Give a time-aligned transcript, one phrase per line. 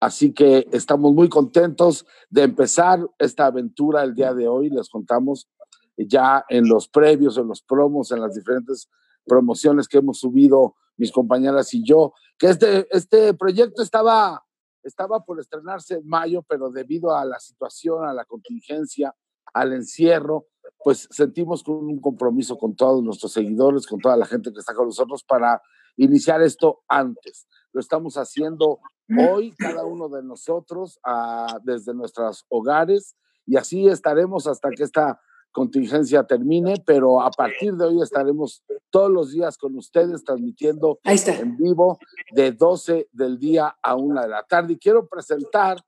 [0.00, 4.70] Así que estamos muy contentos de empezar esta aventura el día de hoy.
[4.70, 5.48] Les contamos
[5.96, 8.88] ya en los previos, en los promos, en las diferentes
[9.26, 14.44] promociones que hemos subido mis compañeras y yo, que este, este proyecto estaba,
[14.82, 19.14] estaba por estrenarse en mayo, pero debido a la situación, a la contingencia,
[19.54, 20.46] al encierro,
[20.82, 24.86] pues sentimos un compromiso con todos nuestros seguidores, con toda la gente que está con
[24.86, 25.62] nosotros para
[25.96, 27.46] iniciar esto antes.
[27.72, 28.80] Lo estamos haciendo
[29.16, 35.20] hoy, cada uno de nosotros, ah, desde nuestros hogares, y así estaremos hasta que esta
[35.52, 41.56] contingencia termine, pero a partir de hoy estaremos todos los días con ustedes transmitiendo en
[41.56, 41.98] vivo
[42.32, 44.74] de 12 del día a 1 de la tarde.
[44.74, 45.78] Y quiero presentar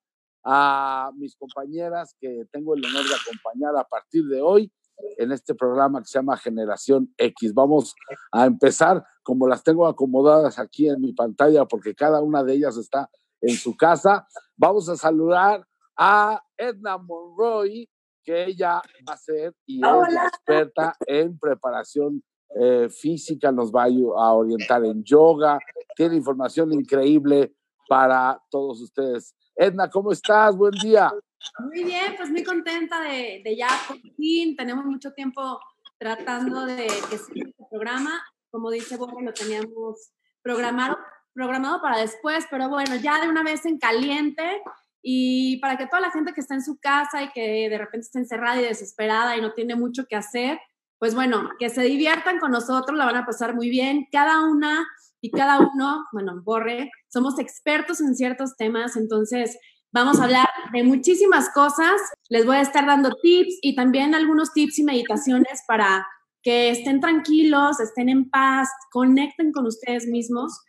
[0.43, 4.73] a mis compañeras que tengo el honor de acompañar a partir de hoy
[5.19, 7.55] en este programa que se llama Generación X.
[7.55, 7.95] Vamos
[8.33, 12.77] a empezar como las tengo acomodadas aquí en mi pantalla porque cada una de ellas
[12.77, 13.11] está
[13.41, 14.27] en su casa.
[14.57, 17.89] Vamos a saludar a Edna Monroy,
[18.25, 22.23] que ella va a ser y es experta en preparación
[22.55, 25.59] eh, física, nos va a orientar en yoga,
[25.95, 27.55] tiene información increíble
[27.89, 29.35] para todos ustedes.
[29.55, 30.57] Edna, ¿cómo estás?
[30.57, 31.13] Buen día.
[31.59, 34.57] Muy bien, pues muy contenta de, de ya por fin.
[34.57, 35.61] Tenemos mucho tiempo
[35.99, 38.23] tratando de que siga este programa.
[38.51, 40.13] Como dice Borja, lo teníamos
[40.43, 40.99] programado,
[41.33, 44.63] programado para después, pero bueno, ya de una vez en caliente
[45.03, 48.07] y para que toda la gente que está en su casa y que de repente
[48.07, 50.61] está encerrada y desesperada y no tiene mucho que hacer,
[50.99, 54.07] pues bueno, que se diviertan con nosotros, la van a pasar muy bien.
[54.13, 54.87] Cada una
[55.23, 59.59] y cada uno, bueno, Borre, somos expertos en ciertos temas, entonces
[59.93, 62.01] vamos a hablar de muchísimas cosas.
[62.29, 66.07] Les voy a estar dando tips y también algunos tips y meditaciones para
[66.43, 70.61] que estén tranquilos, estén en paz, conecten con ustedes mismos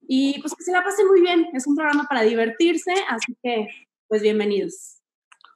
[0.00, 1.48] y pues que se la pasen muy bien.
[1.52, 3.68] Es un programa para divertirse, así que
[4.08, 5.00] pues bienvenidos.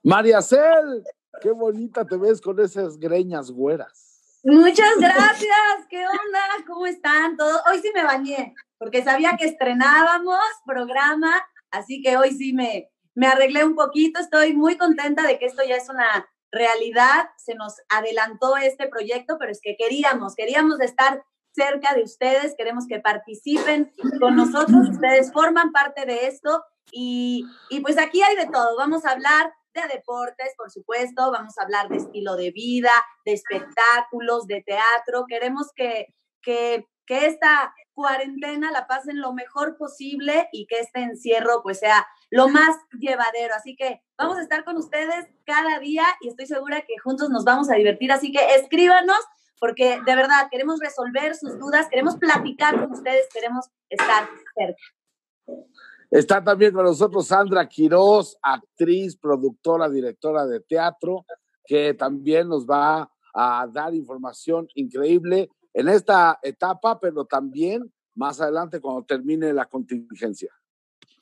[0.03, 1.03] María Cel,
[1.41, 4.41] qué bonita te ves con esas greñas güeras.
[4.45, 6.67] Muchas gracias, ¿qué onda?
[6.67, 7.63] ¿Cómo están todos?
[7.71, 11.33] Hoy sí me bañé, porque sabía que estrenábamos programa,
[11.71, 15.63] así que hoy sí me, me arreglé un poquito, estoy muy contenta de que esto
[15.67, 21.25] ya es una realidad, se nos adelantó este proyecto, pero es que queríamos, queríamos estar
[21.55, 27.81] cerca de ustedes, queremos que participen con nosotros, ustedes forman parte de esto y, y
[27.81, 31.89] pues aquí hay de todo, vamos a hablar de deportes, por supuesto, vamos a hablar
[31.89, 32.93] de estilo de vida,
[33.25, 40.49] de espectáculos, de teatro, queremos que, que, que esta cuarentena la pasen lo mejor posible
[40.53, 43.55] y que este encierro pues sea lo más llevadero.
[43.55, 47.45] Así que vamos a estar con ustedes cada día y estoy segura que juntos nos
[47.45, 48.13] vamos a divertir.
[48.13, 49.19] Así que escríbanos
[49.59, 55.65] porque de verdad queremos resolver sus dudas, queremos platicar con ustedes, queremos estar cerca.
[56.11, 61.25] Está también con nosotros Sandra Quiroz, actriz, productora, directora de teatro,
[61.65, 68.81] que también nos va a dar información increíble en esta etapa, pero también más adelante
[68.81, 70.51] cuando termine la contingencia.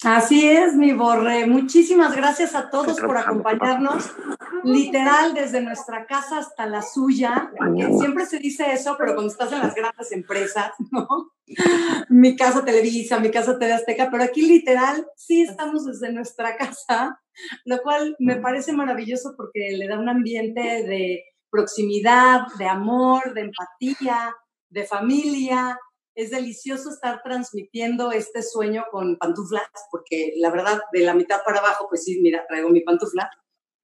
[0.04, 1.46] Así es, mi borre.
[1.46, 4.10] Muchísimas gracias a todos por acompañarnos,
[4.64, 7.52] literal desde nuestra casa hasta la suya.
[8.00, 11.06] siempre se dice eso, pero cuando estás en las grandes empresas, ¿no?
[12.08, 17.20] Mi casa Televisa, mi casa TV Azteca, pero aquí literal sí estamos desde nuestra casa,
[17.64, 23.42] lo cual me parece maravilloso porque le da un ambiente de proximidad, de amor, de
[23.42, 24.34] empatía,
[24.72, 25.78] de familia,
[26.14, 31.60] es delicioso estar transmitiendo este sueño con pantuflas, porque la verdad, de la mitad para
[31.60, 33.30] abajo, pues sí, mira, traigo mi pantufla.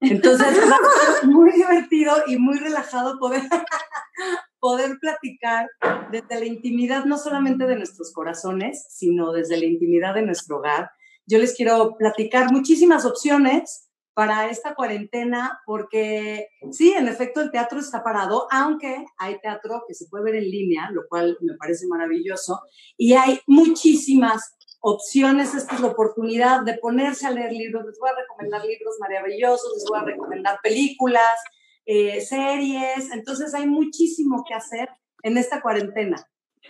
[0.01, 3.41] Entonces, es muy divertido y muy relajado poder,
[4.59, 5.67] poder platicar
[6.11, 10.91] desde la intimidad, no solamente de nuestros corazones, sino desde la intimidad de nuestro hogar.
[11.25, 13.88] Yo les quiero platicar muchísimas opciones
[14.19, 19.93] para esta cuarentena, porque sí, en efecto el teatro está parado, aunque hay teatro que
[19.93, 22.59] se puede ver en línea, lo cual me parece maravilloso,
[22.97, 28.09] y hay muchísimas opciones, esta es la oportunidad de ponerse a leer libros, les voy
[28.09, 31.39] a recomendar libros maravillosos, les voy a recomendar películas,
[31.85, 34.89] eh, series, entonces hay muchísimo que hacer
[35.23, 36.17] en esta cuarentena.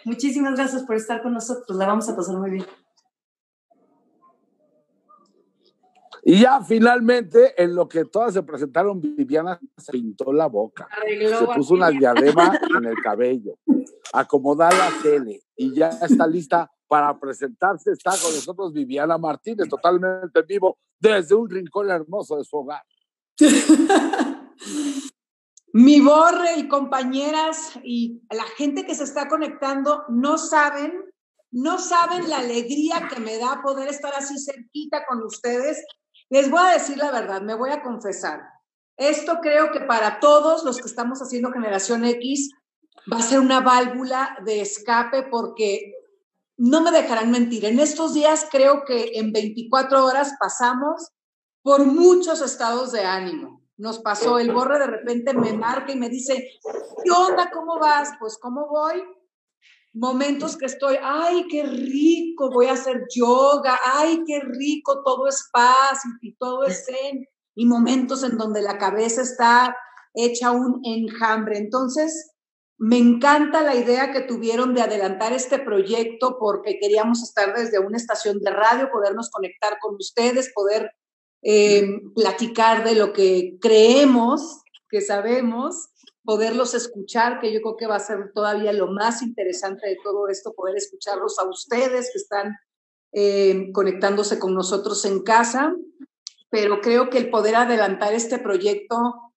[0.06, 2.66] Muchísimas gracias por estar con nosotros, la vamos a pasar muy bien.
[6.30, 10.88] Y ya finalmente, en lo que todas se presentaron, Viviana se pintó la boca.
[11.08, 13.58] se puso una diadema en el cabello,
[14.14, 17.94] acomodar la tele y ya está lista para presentarse.
[17.94, 22.84] Está con nosotros Viviana Martínez, totalmente vivo, desde un rincón hermoso de su hogar.
[25.74, 30.94] Mi borre y compañeras y la gente que se está conectando no saben
[31.52, 35.84] No saben la alegría que me da poder estar así cerquita con ustedes.
[36.30, 38.42] Les voy a decir la verdad, me voy a confesar.
[38.98, 42.52] Esto creo que para todos los que estamos haciendo Generación X
[43.12, 45.94] va a ser una válvula de escape porque
[46.58, 47.66] no me dejarán mentir.
[47.66, 51.10] En estos días creo que en 24 horas pasamos
[51.64, 53.62] por muchos estados de ánimo.
[53.78, 56.50] Nos pasó, el borre de repente me marca y me dice,
[57.04, 57.50] ¿qué onda?
[57.50, 58.12] ¿Cómo vas?
[58.20, 59.02] Pues, ¿cómo voy?
[59.94, 65.50] Momentos que estoy, ay, qué rico, voy a hacer yoga, ay, qué rico, todo es
[65.52, 67.26] paz y todo es zen.
[67.56, 69.76] Y momentos en donde la cabeza está
[70.14, 71.58] hecha un enjambre.
[71.58, 72.32] Entonces,
[72.78, 77.98] me encanta la idea que tuvieron de adelantar este proyecto porque queríamos estar desde una
[77.98, 80.92] estación de radio, podernos conectar con ustedes, poder
[81.42, 81.84] eh,
[82.16, 85.90] platicar de lo que creemos, que sabemos,
[86.24, 90.28] poderlos escuchar, que yo creo que va a ser todavía lo más interesante de todo
[90.28, 92.56] esto, poder escucharlos a ustedes que están
[93.12, 95.74] eh, conectándose con nosotros en casa.
[96.52, 99.30] Pero creo que el poder adelantar este proyecto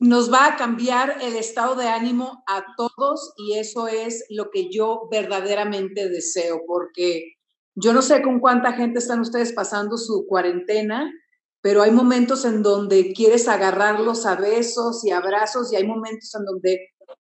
[0.00, 4.70] nos va a cambiar el estado de ánimo a todos y eso es lo que
[4.70, 7.34] yo verdaderamente deseo, porque
[7.74, 11.12] yo no sé con cuánta gente están ustedes pasando su cuarentena,
[11.62, 16.44] pero hay momentos en donde quieres agarrarlos a besos y abrazos y hay momentos en
[16.44, 16.88] donde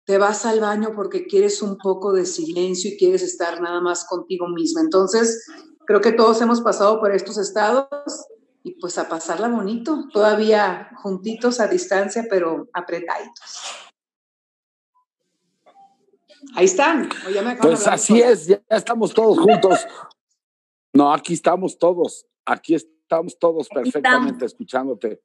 [0.04, 4.04] te vas al baño porque quieres un poco de silencio y quieres estar nada más
[4.04, 4.80] contigo misma.
[4.80, 5.46] Entonces,
[5.86, 7.86] creo que todos hemos pasado por estos estados
[8.62, 13.60] y pues a pasarla bonito, todavía juntitos a distancia, pero apretaditos.
[16.54, 17.08] Ahí están.
[17.60, 19.86] pues así es, ya estamos todos juntos.
[20.94, 25.20] No, aquí estamos todos, aquí estamos todos perfectamente escuchándote.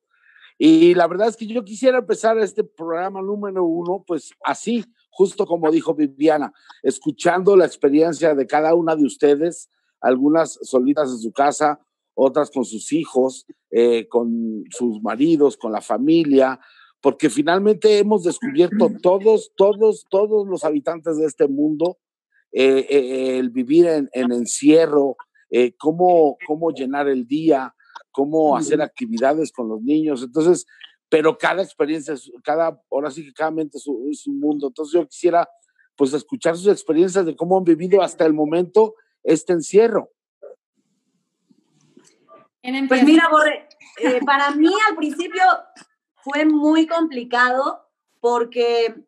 [0.58, 5.46] Y la verdad es que yo quisiera empezar este programa número uno, pues así, justo
[5.46, 6.52] como dijo Viviana,
[6.84, 9.70] escuchando la experiencia de cada una de ustedes,
[10.02, 11.80] algunas solitas en su casa,
[12.14, 16.60] otras con sus hijos, eh, con sus maridos, con la familia,
[17.02, 21.98] porque finalmente hemos descubierto todos, todos, todos los habitantes de este mundo
[22.52, 25.16] eh, eh, el vivir en, encierro,
[25.78, 27.74] cómo, cómo llenar el día,
[28.12, 30.24] cómo hacer actividades con los niños.
[30.24, 30.66] Entonces,
[31.10, 34.68] pero cada experiencia, cada, ahora sí que cada mente es un, es un mundo.
[34.68, 35.50] Entonces yo quisiera
[35.96, 40.12] pues escuchar sus experiencias de cómo han vivido hasta el momento este encierro.
[42.88, 43.68] Pues mira, Borre,
[44.02, 45.44] eh, para mí al principio
[46.24, 49.04] fue muy complicado porque,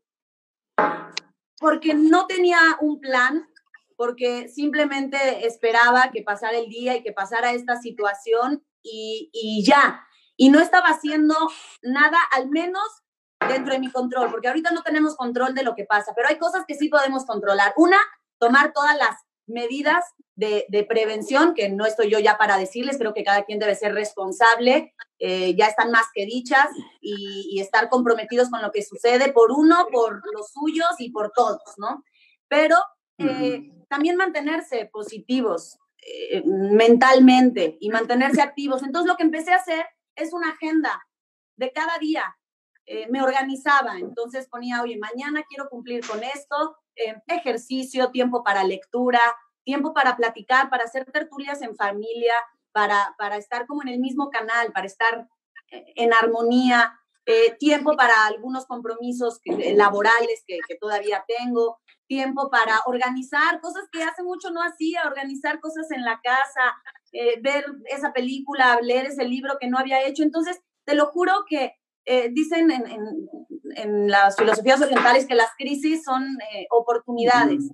[1.60, 3.48] porque no tenía un plan,
[4.02, 10.08] porque simplemente esperaba que pasara el día y que pasara esta situación y, y ya.
[10.36, 11.36] Y no estaba haciendo
[11.84, 12.82] nada, al menos
[13.48, 16.40] dentro de mi control, porque ahorita no tenemos control de lo que pasa, pero hay
[16.40, 17.74] cosas que sí podemos controlar.
[17.78, 18.00] Una,
[18.40, 20.04] tomar todas las medidas
[20.34, 23.94] de, prevención, que no estoy yo ya para decirles, creo que cada quien debe ser
[23.94, 26.66] responsable, eh, ya están más que dichas,
[27.02, 31.76] y, estar comprometidos con lo que sucede por uno, por los suyos y por todos,
[31.78, 32.04] ¿no?
[32.48, 32.78] Pero
[33.20, 38.84] eh, también mantenerse positivos eh, mentalmente y mantenerse activos.
[38.84, 39.86] Entonces lo que empecé a hacer
[40.16, 41.06] es una agenda
[41.58, 42.24] de cada día.
[43.10, 46.78] me organizaba, entonces ponía, oye, mañana quiero cumplir con esto,
[47.28, 49.22] ejercicio, tiempo para lectura,
[49.64, 52.34] tiempo para platicar, para hacer tertulias en familia,
[52.72, 55.28] para, para estar como en el mismo canal, para estar
[55.68, 59.40] eh, en armonía, eh, tiempo para algunos compromisos
[59.76, 65.92] laborales que, todavía tengo, tiempo para organizar cosas que hace mucho no hacía, organizar cosas
[65.92, 66.76] en la casa,
[67.12, 70.24] eh, ver esa película, leer ese libro que no había hecho.
[70.24, 71.76] Entonces, te lo juro que
[72.32, 73.30] dicen en, en,
[73.76, 76.26] en, las filosofías orientales que las crisis son
[76.72, 77.72] oportunidades.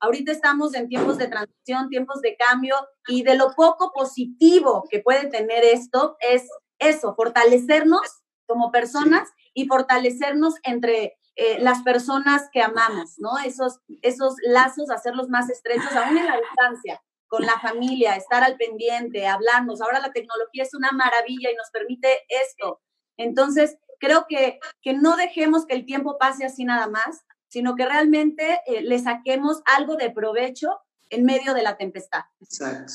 [0.00, 2.74] Ahorita estamos en tiempos de transición, tiempos de cambio
[3.06, 8.19] y de lo poco positivo que puede tener esto es eso, fortalecernos
[8.50, 13.38] como personas y fortalecernos entre eh, las personas que amamos, ¿no?
[13.38, 18.56] Esos, esos lazos, hacerlos más estrechos, aún en la distancia, con la familia, estar al
[18.56, 19.80] pendiente, hablarnos.
[19.80, 22.80] Ahora la tecnología es una maravilla y nos permite esto.
[23.16, 27.86] Entonces, creo que, que no dejemos que el tiempo pase así nada más, sino que
[27.86, 32.22] realmente eh, le saquemos algo de provecho en medio de la tempestad.
[32.40, 32.92] Exacto.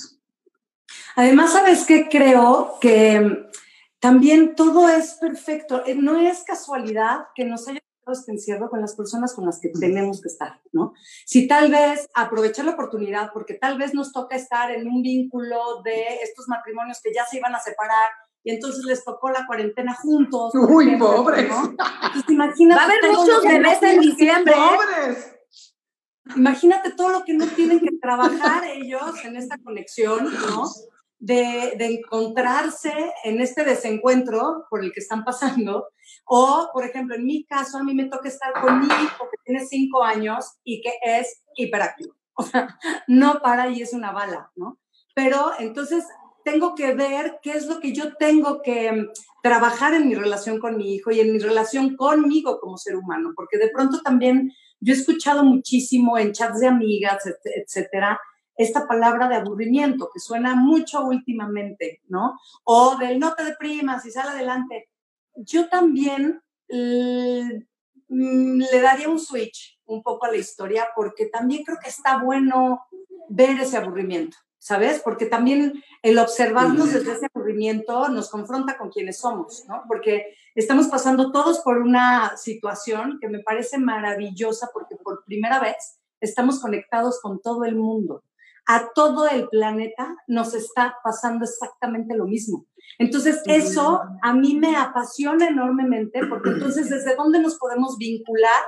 [1.16, 2.10] Además, ¿sabes qué?
[2.10, 3.48] Creo que
[4.06, 5.84] también todo es perfecto.
[5.84, 9.60] Eh, no es casualidad que nos haya dado este encierro con las personas con las
[9.60, 10.94] que tenemos que estar, ¿no?
[11.26, 15.82] Si tal vez aprovechar la oportunidad, porque tal vez nos toca estar en un vínculo
[15.84, 18.10] de estos matrimonios que ya se iban a separar
[18.44, 20.54] y entonces les tocó la cuarentena juntos.
[20.54, 21.50] Uy, pobres.
[21.50, 21.76] ¿no?
[21.76, 24.54] Va a haber muchos bebés en diciembre.
[24.54, 25.36] Pobres.
[26.36, 30.66] imagínate todo lo que no tienen que trabajar ellos en esta conexión, ¿no?
[31.20, 32.94] De, encontrarse
[33.24, 35.88] en este desencuentro por el que están pasando.
[36.26, 39.38] O, por ejemplo, en mi caso, a mí me toca estar con mi hijo que
[39.46, 42.16] tiene cinco años y que es hiperactivo.
[42.38, 44.78] O sea, no para y es una bala, ¿no?
[45.14, 46.04] Pero entonces
[46.46, 49.10] tengo que ver qué es lo que yo tengo que mm,
[49.42, 53.34] trabajar en mi relación con mi hijo y en mi relación conmigo como ser humano,
[53.36, 58.20] porque de pronto también yo he escuchado muchísimo en chats de amigas, etcétera,
[58.58, 62.40] esta palabra de aburrimiento que suena mucho últimamente, ¿no?
[62.64, 64.90] O del no te deprimas y sal adelante.
[65.36, 67.66] Yo también le
[68.82, 72.86] daría un switch un poco a la historia porque también creo que está bueno
[73.30, 74.38] ver ese aburrimiento.
[74.66, 75.00] ¿sabes?
[75.04, 79.84] Porque también el observarnos desde ese aburrimiento nos confronta con quienes somos, ¿no?
[79.88, 86.00] Porque estamos pasando todos por una situación que me parece maravillosa porque por primera vez
[86.20, 88.24] estamos conectados con todo el mundo.
[88.68, 92.66] A todo el planeta nos está pasando exactamente lo mismo.
[92.98, 98.62] Entonces, eso a mí me apasiona enormemente porque entonces, ¿desde dónde nos podemos vincular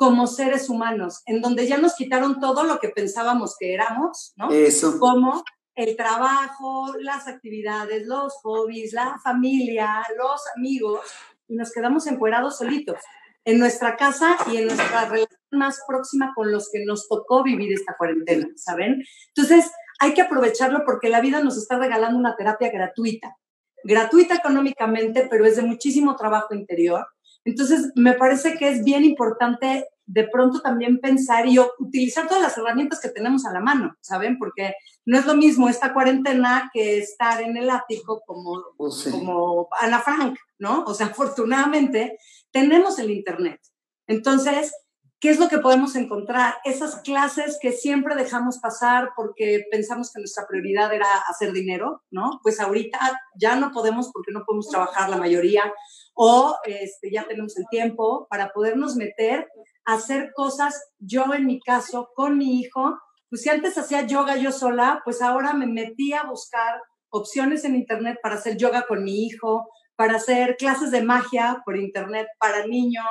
[0.00, 4.50] como seres humanos, en donde ya nos quitaron todo lo que pensábamos que éramos, ¿no?
[4.50, 4.98] Eso.
[4.98, 5.44] Como
[5.74, 11.00] el trabajo, las actividades, los hobbies, la familia, los amigos,
[11.48, 12.96] y nos quedamos encuerados solitos
[13.44, 17.72] en nuestra casa y en nuestra relación más próxima con los que nos tocó vivir
[17.72, 19.02] esta cuarentena, ¿saben?
[19.34, 23.36] Entonces, hay que aprovecharlo porque la vida nos está regalando una terapia gratuita,
[23.84, 27.06] gratuita económicamente, pero es de muchísimo trabajo interior
[27.44, 32.58] entonces, me parece que es bien importante de pronto también pensar y utilizar todas las
[32.58, 34.38] herramientas que tenemos a la mano, ¿saben?
[34.38, 34.74] Porque
[35.06, 40.00] no es lo mismo esta cuarentena que estar en el ático como, oh, como Ana
[40.00, 40.84] Frank, ¿no?
[40.84, 42.18] O sea, afortunadamente
[42.50, 43.60] tenemos el Internet.
[44.06, 44.74] Entonces,
[45.20, 46.54] ¿Qué es lo que podemos encontrar?
[46.64, 52.40] Esas clases que siempre dejamos pasar porque pensamos que nuestra prioridad era hacer dinero, ¿no?
[52.42, 52.98] Pues ahorita
[53.38, 55.70] ya no podemos porque no podemos trabajar la mayoría
[56.14, 59.46] o este, ya tenemos el tiempo para podernos meter
[59.84, 62.98] a hacer cosas, yo en mi caso, con mi hijo,
[63.28, 67.76] pues si antes hacía yoga yo sola, pues ahora me metí a buscar opciones en
[67.76, 72.66] internet para hacer yoga con mi hijo, para hacer clases de magia por internet para
[72.66, 73.04] niños,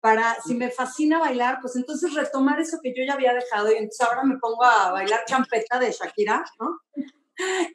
[0.00, 3.76] para, si me fascina bailar, pues entonces retomar eso que yo ya había dejado y
[3.76, 6.80] entonces ahora me pongo a bailar champeta de Shakira, ¿no?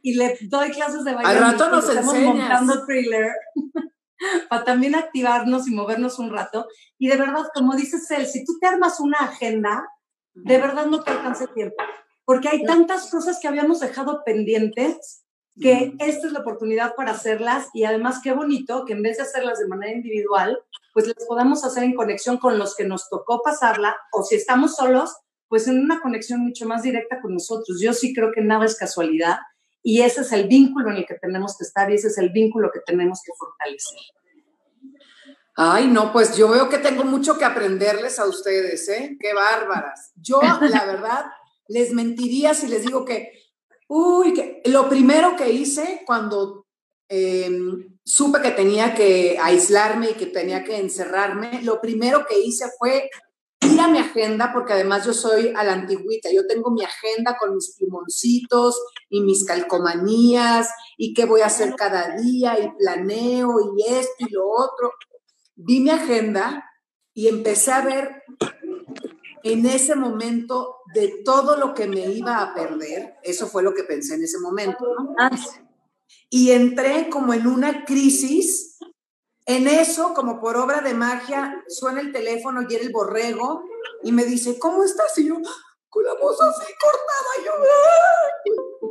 [0.01, 1.31] Y le doy clases de baile.
[1.31, 3.31] Al rato nos estamos montando thriller
[4.49, 6.67] para también activarnos y movernos un rato.
[6.97, 9.87] Y de verdad, como dices él, si tú te armas una agenda,
[10.33, 11.77] de verdad no te alcanza el tiempo,
[12.25, 15.22] porque hay tantas cosas que habíamos dejado pendientes
[15.59, 19.23] que esta es la oportunidad para hacerlas y además qué bonito que en vez de
[19.23, 20.59] hacerlas de manera individual,
[20.93, 24.75] pues las podamos hacer en conexión con los que nos tocó pasarla o si estamos
[24.75, 25.15] solos,
[25.47, 27.79] pues en una conexión mucho más directa con nosotros.
[27.79, 29.37] Yo sí creo que nada es casualidad
[29.83, 32.29] y ese es el vínculo en el que tenemos que estar y ese es el
[32.29, 33.99] vínculo que tenemos que fortalecer.
[35.55, 39.17] Ay, no, pues yo veo que tengo mucho que aprenderles a ustedes, ¿eh?
[39.19, 40.11] Qué bárbaras.
[40.15, 41.25] Yo, la verdad,
[41.67, 43.31] les mentiría si les digo que
[43.95, 46.65] Uy, que lo primero que hice cuando
[47.07, 52.65] em, supe que tenía que aislarme y que tenía que encerrarme, lo primero que hice
[52.79, 53.07] fue
[53.61, 57.53] ir mi agenda, porque además yo soy a la antigüita, yo tengo mi agenda con
[57.53, 63.83] mis plumoncitos y mis calcomanías y qué voy a hacer cada día y planeo y
[63.93, 64.91] esto y lo otro.
[65.53, 66.67] Vi mi agenda
[67.13, 68.23] y empecé a ver
[69.43, 73.83] en ese momento de todo lo que me iba a perder, eso fue lo que
[73.83, 74.85] pensé en ese momento,
[76.29, 78.77] y entré como en una crisis,
[79.45, 83.63] en eso, como por obra de magia, suena el teléfono y era el borrego
[84.03, 85.17] y me dice, ¿cómo estás?
[85.17, 85.35] Y yo,
[85.89, 87.51] con la voz así cortada, yo,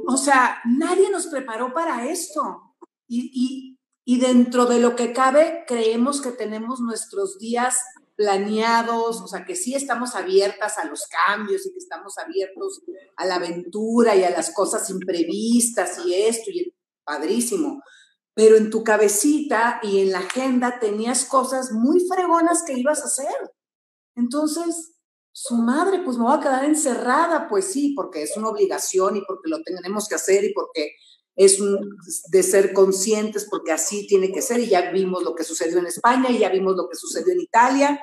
[0.06, 2.74] o sea, nadie nos preparó para esto.
[3.08, 7.78] Y, y dentro de lo que cabe, creemos que tenemos nuestros días
[8.16, 12.82] planeados, o sea, que sí estamos abiertas a los cambios y que estamos abiertos
[13.16, 17.82] a la aventura y a las cosas imprevistas y esto, y padrísimo.
[18.34, 23.06] Pero en tu cabecita y en la agenda tenías cosas muy fregonas que ibas a
[23.06, 23.52] hacer.
[24.14, 24.92] Entonces,
[25.32, 29.22] su madre, pues me va a quedar encerrada, pues sí, porque es una obligación y
[29.22, 30.92] porque lo tenemos que hacer y porque
[31.34, 31.58] es
[32.28, 35.86] de ser conscientes porque así tiene que ser y ya vimos lo que sucedió en
[35.86, 38.00] España y ya vimos lo que sucedió en Italia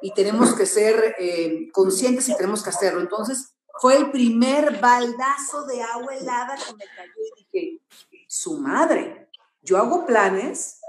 [0.00, 3.00] y tenemos que ser eh, conscientes y tenemos que hacerlo.
[3.00, 7.80] Entonces fue el primer baldazo de agua helada que me cayó y dije,
[8.28, 9.28] su madre,
[9.62, 10.80] yo hago planes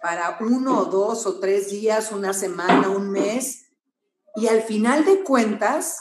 [0.00, 3.66] para uno o dos o tres días, una semana, un mes
[4.36, 5.98] y al final de cuentas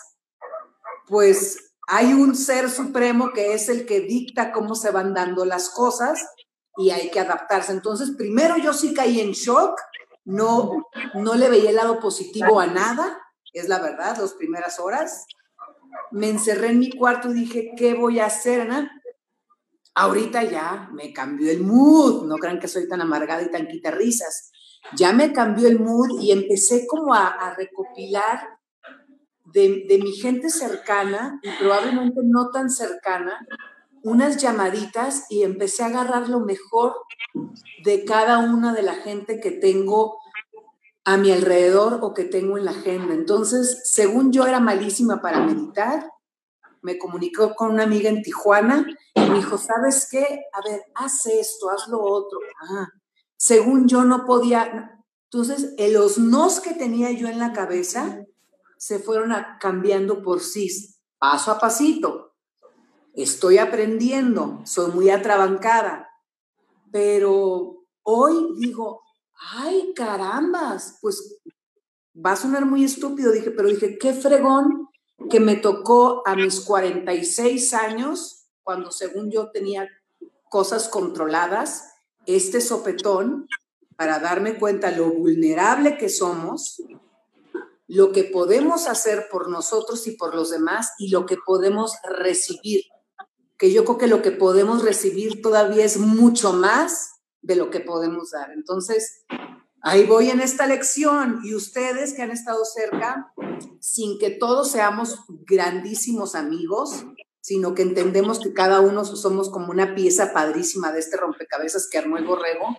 [1.08, 5.70] pues hay un ser supremo que es el que dicta cómo se van dando las
[5.70, 6.28] cosas
[6.76, 7.72] y hay que adaptarse.
[7.72, 9.80] Entonces, primero yo sí caí en shock,
[10.26, 13.18] no, no le veía el lado positivo a nada,
[13.54, 15.26] es la verdad, las primeras horas.
[16.12, 18.70] Me encerré en mi cuarto y dije, ¿qué voy a hacer?
[19.96, 23.92] Ahorita ya me cambió el mood, no crean que soy tan amargada y tan quita
[23.92, 24.52] risas.
[24.96, 28.57] Ya me cambió el mood y empecé como a recopilar
[29.54, 33.48] de, mi gente cercana y probablemente no tan cercana,
[34.04, 36.96] unas llamaditas y empecé a agarrar lo mejor
[37.84, 40.18] de cada una de la gente que tengo
[41.04, 43.14] a mi alrededor o que tengo en la agenda.
[43.14, 46.12] Entonces, según yo era malísima para meditar,
[46.82, 50.46] me comunicó con una amiga en Tijuana y me dijo, ¿sabes qué?
[50.54, 52.40] A ver, haz esto, haz lo otro.
[52.70, 52.90] Ah,
[53.36, 55.02] según yo no podía.
[55.32, 58.22] Entonces, los nos que tenía yo en la cabeza,
[58.78, 60.70] se fueron cambiando por sí,
[61.18, 62.36] paso a pasito.
[63.14, 66.08] Estoy aprendiendo, soy muy atrabancada,
[66.92, 69.02] pero hoy digo,
[69.52, 71.42] ay carambas, pues
[72.16, 74.88] va a sonar muy estúpido, dije, pero dije, qué fregón
[75.30, 79.90] que me tocó a mis 46 años, cuando según yo tenía
[80.50, 81.94] cosas controladas,
[82.26, 83.48] este sopetón
[83.96, 86.84] para darme cuenta lo vulnerable que somos
[87.88, 92.84] lo que podemos hacer por nosotros y por los demás y lo que podemos recibir.
[93.58, 97.80] Que yo creo que lo que podemos recibir todavía es mucho más de lo que
[97.80, 98.52] podemos dar.
[98.52, 99.24] Entonces,
[99.82, 103.34] ahí voy en esta lección y ustedes que han estado cerca,
[103.80, 107.06] sin que todos seamos grandísimos amigos,
[107.40, 111.98] sino que entendemos que cada uno somos como una pieza padrísima de este rompecabezas que
[111.98, 112.78] armó el borrego,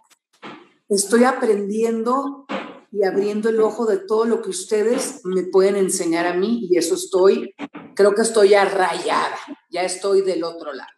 [0.90, 2.46] estoy aprendiendo
[2.90, 6.78] y abriendo el ojo de todo lo que ustedes me pueden enseñar a mí y
[6.78, 7.54] eso estoy,
[7.94, 9.36] creo que estoy ya rayada,
[9.70, 10.90] ya estoy del otro lado.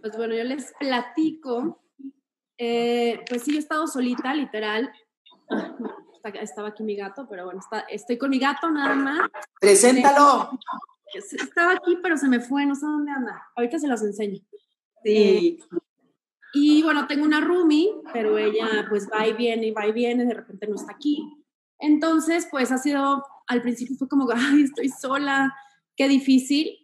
[0.00, 1.80] Pues bueno, yo les platico,
[2.58, 4.92] eh, pues sí, yo he estado solita, literal.
[6.40, 9.30] estaba aquí mi gato, pero bueno, estoy con mi gato nada más.
[9.60, 10.50] Preséntalo.
[11.14, 13.48] estaba aquí, pero se me fue, no sé dónde anda.
[13.56, 14.40] Ahorita se los enseño.
[15.04, 15.58] Sí.
[15.60, 15.80] Eh,
[16.52, 20.26] y bueno, tengo una roomie, pero ella pues va y viene y va y viene,
[20.26, 21.22] de repente no está aquí.
[21.78, 25.54] Entonces, pues ha sido, al principio fue como, ay, estoy sola,
[25.96, 26.78] qué difícil.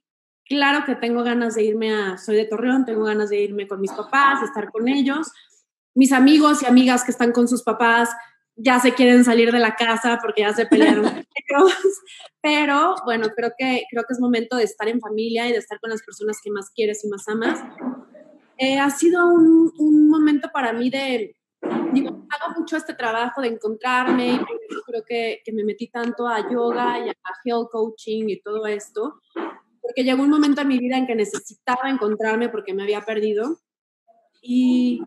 [0.44, 3.81] Claro que tengo ganas de irme a, soy de Torreón, tengo ganas de irme con
[3.81, 5.31] mis papás, de estar con ellos.
[5.94, 8.11] Mis amigos y amigas que están con sus papás
[8.61, 11.72] ya se quieren salir de la casa porque ya se pelearon ellos.
[12.40, 15.78] Pero bueno, creo que, creo que es momento de estar en familia y de estar
[15.81, 17.61] con las personas que más quieres y más amas.
[18.59, 21.37] Eh, ha sido un, un, momento para mí de,
[21.92, 24.38] digo, hago mucho este trabajo de encontrarme y
[24.85, 29.21] creo que, que, me metí tanto a yoga y a health coaching y todo esto,
[29.81, 33.59] porque llegó un momento en mi vida en que necesitaba encontrarme porque me había perdido.
[34.42, 35.03] Y,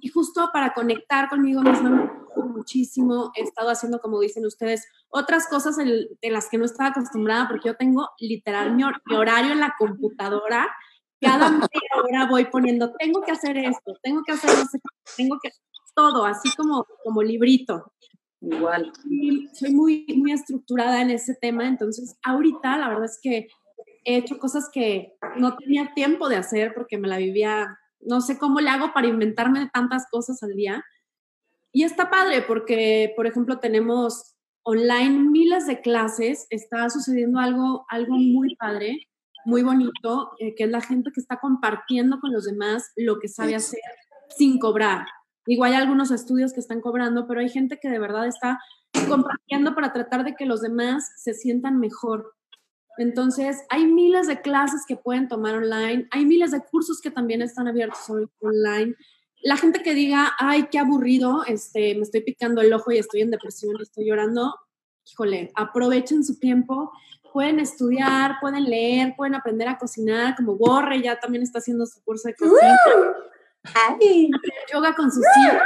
[0.00, 5.78] y justo para conectar conmigo misma muchísimo, he estado haciendo, como dicen ustedes, otras cosas
[5.78, 9.74] en, las que no estaba acostumbrada, porque yo tengo literal mi, mi horario en la
[9.78, 10.68] computadora
[11.20, 14.78] cada media hora voy poniendo, tengo que hacer esto, tengo que hacer sé
[15.16, 15.50] tengo que
[15.94, 17.92] todo, así como, como librito.
[18.40, 18.92] Igual.
[19.10, 23.48] Y soy muy, muy estructurada en ese tema, entonces ahorita la verdad es que
[24.04, 28.38] he hecho cosas que no tenía tiempo de hacer porque me la vivía, no sé
[28.38, 30.84] cómo le hago para inventarme tantas cosas al día.
[31.72, 38.16] Y está padre porque, por ejemplo, tenemos online miles de clases, está sucediendo algo, algo
[38.16, 39.08] muy padre
[39.46, 43.28] muy bonito, eh, que es la gente que está compartiendo con los demás lo que
[43.28, 43.80] sabe hacer
[44.36, 45.06] sin cobrar.
[45.46, 48.58] Igual hay algunos estudios que están cobrando, pero hay gente que de verdad está
[49.08, 52.34] compartiendo para tratar de que los demás se sientan mejor.
[52.98, 57.40] Entonces, hay miles de clases que pueden tomar online, hay miles de cursos que también
[57.40, 58.94] están abiertos online.
[59.42, 63.20] La gente que diga, ay, qué aburrido, este, me estoy picando el ojo y estoy
[63.20, 64.56] en depresión, estoy llorando,
[65.08, 66.90] híjole, aprovechen su tiempo
[67.36, 72.02] pueden estudiar, pueden leer, pueden aprender a cocinar, como Borre ya también está haciendo su
[72.02, 72.78] curso de cocina.
[74.72, 75.62] Yoga con sus hijos,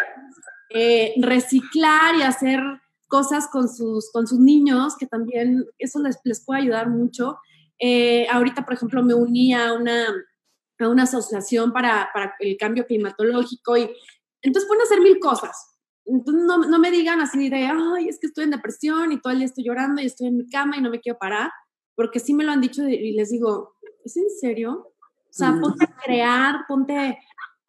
[0.71, 2.61] eh, reciclar y hacer
[3.07, 7.39] cosas con sus, con sus niños, que también eso les, les puede ayudar mucho.
[7.79, 10.07] Eh, ahorita, por ejemplo, me uní a una,
[10.81, 13.89] a una asociación para, para el cambio climatológico y
[14.43, 15.70] entonces pueden hacer mil cosas.
[16.11, 19.33] Entonces no, no, me digan así de, ay, es que estoy en depresión y todo
[19.33, 21.51] el día estoy llorando y estoy en mi cama y no me quiero parar,
[21.95, 24.93] porque sí me lo han dicho y les digo, ¿es en serio?
[24.97, 25.61] O sea, mm.
[25.61, 27.19] ponte a crear, ponte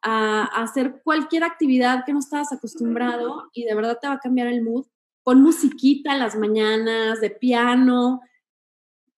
[0.01, 4.47] a, hacer cualquier actividad que no estabas acostumbrado y de verdad te va a cambiar
[4.47, 4.87] el mood.
[5.23, 8.21] Pon musiquita en las mañanas, de piano,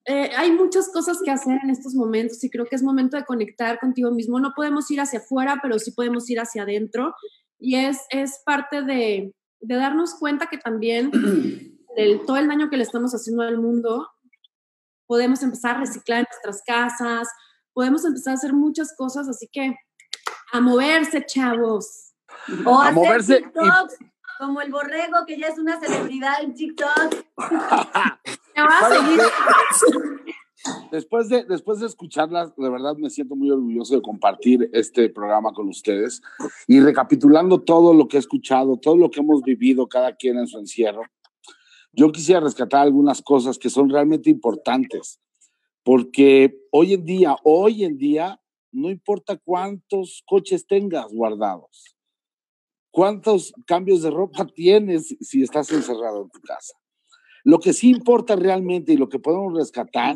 [0.06, 3.24] eh, hay muchas cosas que hacer en estos momentos y creo que es momento de
[3.24, 4.40] conectar contigo mismo.
[4.40, 7.16] No podemos ir hacia afuera, pero sí podemos ir hacia adentro.
[7.65, 11.10] Y es, es parte de, de darnos cuenta que también
[11.95, 14.10] del, todo el daño que le estamos haciendo al mundo,
[15.08, 17.30] podemos empezar a reciclar en nuestras casas,
[17.71, 19.73] podemos empezar a hacer muchas cosas, así que
[20.52, 22.12] a moverse, chavos.
[22.65, 23.38] O a moverse.
[23.38, 23.97] TikToks,
[24.39, 27.15] como el borrego, que ya es una celebridad en TikTok.
[30.91, 35.52] Después de, después de escucharlas, de verdad me siento muy orgulloso de compartir este programa
[35.52, 36.21] con ustedes
[36.67, 40.47] y recapitulando todo lo que he escuchado, todo lo que hemos vivido cada quien en
[40.47, 41.04] su encierro,
[41.91, 45.19] yo quisiera rescatar algunas cosas que son realmente importantes,
[45.84, 51.95] porque hoy en día, hoy en día, no importa cuántos coches tengas guardados,
[52.89, 56.73] cuántos cambios de ropa tienes si estás encerrado en tu casa.
[57.43, 60.15] Lo que sí importa realmente y lo que podemos rescatar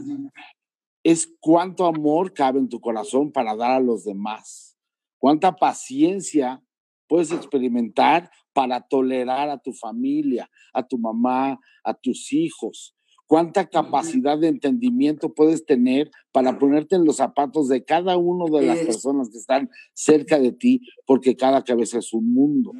[1.04, 4.78] es cuánto amor cabe en tu corazón para dar a los demás,
[5.18, 6.64] cuánta paciencia
[7.08, 14.38] puedes experimentar para tolerar a tu familia, a tu mamá, a tus hijos, cuánta capacidad
[14.40, 19.30] de entendimiento puedes tener para ponerte en los zapatos de cada uno de las personas
[19.30, 22.72] que están cerca de ti, porque cada cabeza es un mundo.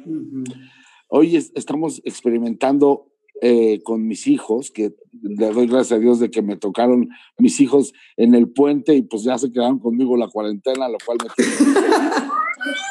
[1.08, 6.42] Hoy estamos experimentando eh, con mis hijos, que le doy gracias a Dios de que
[6.42, 10.88] me tocaron mis hijos en el puente y pues ya se quedaron conmigo la cuarentena,
[10.88, 11.44] lo cual me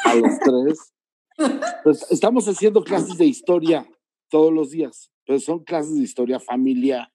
[0.04, 0.94] a los tres.
[1.84, 3.86] Pues estamos haciendo clases de historia
[4.30, 7.12] todos los días, pero son clases de historia familiar.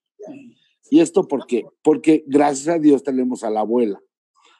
[0.90, 1.66] ¿Y esto por qué?
[1.82, 4.00] Porque gracias a Dios tenemos a la abuela,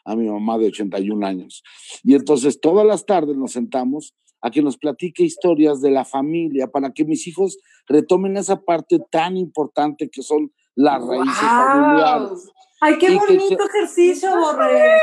[0.04, 1.64] a mi mamá de 81 años.
[2.04, 6.68] Y entonces todas las tardes nos sentamos a que nos platique historias de la familia,
[6.68, 12.52] para que mis hijos retomen esa parte tan importante que son las raíces familiares.
[12.82, 14.98] ¡Ay, qué bonito ejercicio, Borre!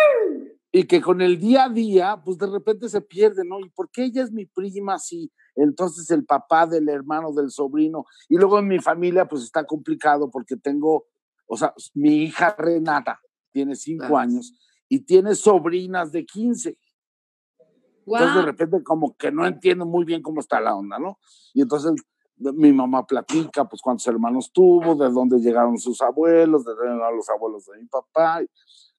[0.70, 3.59] Y que con el día a día, pues de repente se pierde, ¿no?
[3.61, 5.33] ¿Y por qué ella es mi prima sí?
[5.57, 8.05] Entonces el papá del hermano del sobrino.
[8.29, 11.07] Y luego en mi familia, pues está complicado porque tengo,
[11.46, 13.18] o sea, mi hija Renata
[13.53, 14.53] tiene cinco años
[14.87, 16.76] y tiene sobrinas de 15.
[18.18, 21.18] Entonces de repente como que no entiendo muy bien cómo está la onda, ¿no?
[21.55, 21.92] Y entonces
[22.37, 27.16] mi mamá platica, pues cuántos hermanos tuvo, de dónde llegaron sus abuelos, de dónde llegaron
[27.16, 28.40] los abuelos de mi papá,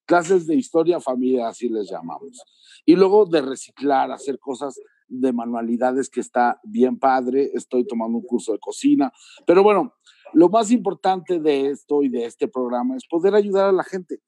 [0.04, 2.42] clases de historia familiar, así les llamamos.
[2.86, 8.24] Y luego de reciclar, hacer cosas de manualidades que está bien padre, estoy tomando un
[8.24, 9.12] curso de cocina,
[9.46, 9.94] pero bueno,
[10.32, 14.20] lo más importante de esto y de este programa es poder ayudar a la gente.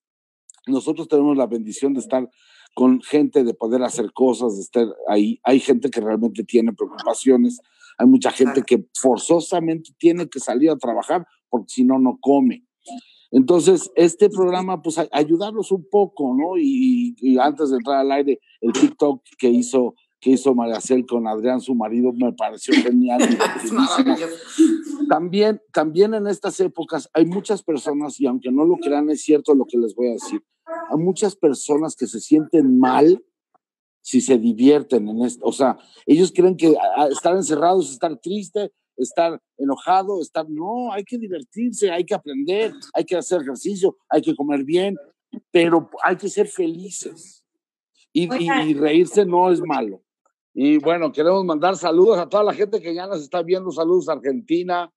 [0.67, 2.29] Nosotros tenemos la bendición de estar
[2.75, 5.41] con gente, de poder hacer cosas, de estar ahí.
[5.45, 7.61] Hay gente que realmente tiene preocupaciones,
[7.99, 12.65] hay mucha gente que forzosamente tiene que salir a trabajar porque si no, no come.
[13.31, 16.57] Entonces, este programa, pues ayudarlos un poco, ¿no?
[16.57, 21.61] Y, antes de entrar al aire, el TikTok que hizo que hizo Mariacel con Adrián,
[21.61, 23.21] su marido, me pareció genial.
[25.09, 29.55] también, también en estas épocas hay muchas personas, y aunque no lo crean, es cierto
[29.55, 33.23] lo que les voy a decir, hay muchas personas que se sienten mal
[34.01, 35.45] si se divierten en esto.
[35.47, 36.77] O sea, ellos creen que
[37.11, 40.49] estar encerrados es estar triste, estar enojado, estar...
[40.49, 44.97] No, hay que divertirse, hay que aprender, hay que hacer ejercicio, hay que comer bien,
[45.51, 47.43] pero hay que ser felices.
[48.13, 50.03] Y, y, reírse no es malo.
[50.53, 53.73] Y bueno, queremos mandar saludos a toda la gente que ya nos está viendo.
[53.73, 54.93] Saludos a Argentina,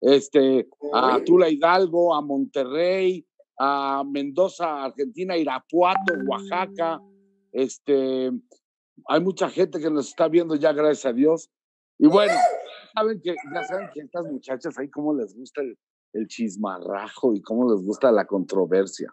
[0.00, 3.24] este, a Tula Hidalgo, a Monterrey,
[3.58, 7.00] a Mendoza, Argentina, Irapuato, Oaxaca.
[7.52, 8.30] Este,
[9.06, 11.50] hay mucha gente que nos está viendo ya, gracias a Dios.
[11.98, 12.34] Y bueno,
[12.94, 15.76] saben que, ya saben que estas muchachas ahí cómo les gusta el,
[16.12, 19.12] el chismarrajo y cómo les gusta la controversia.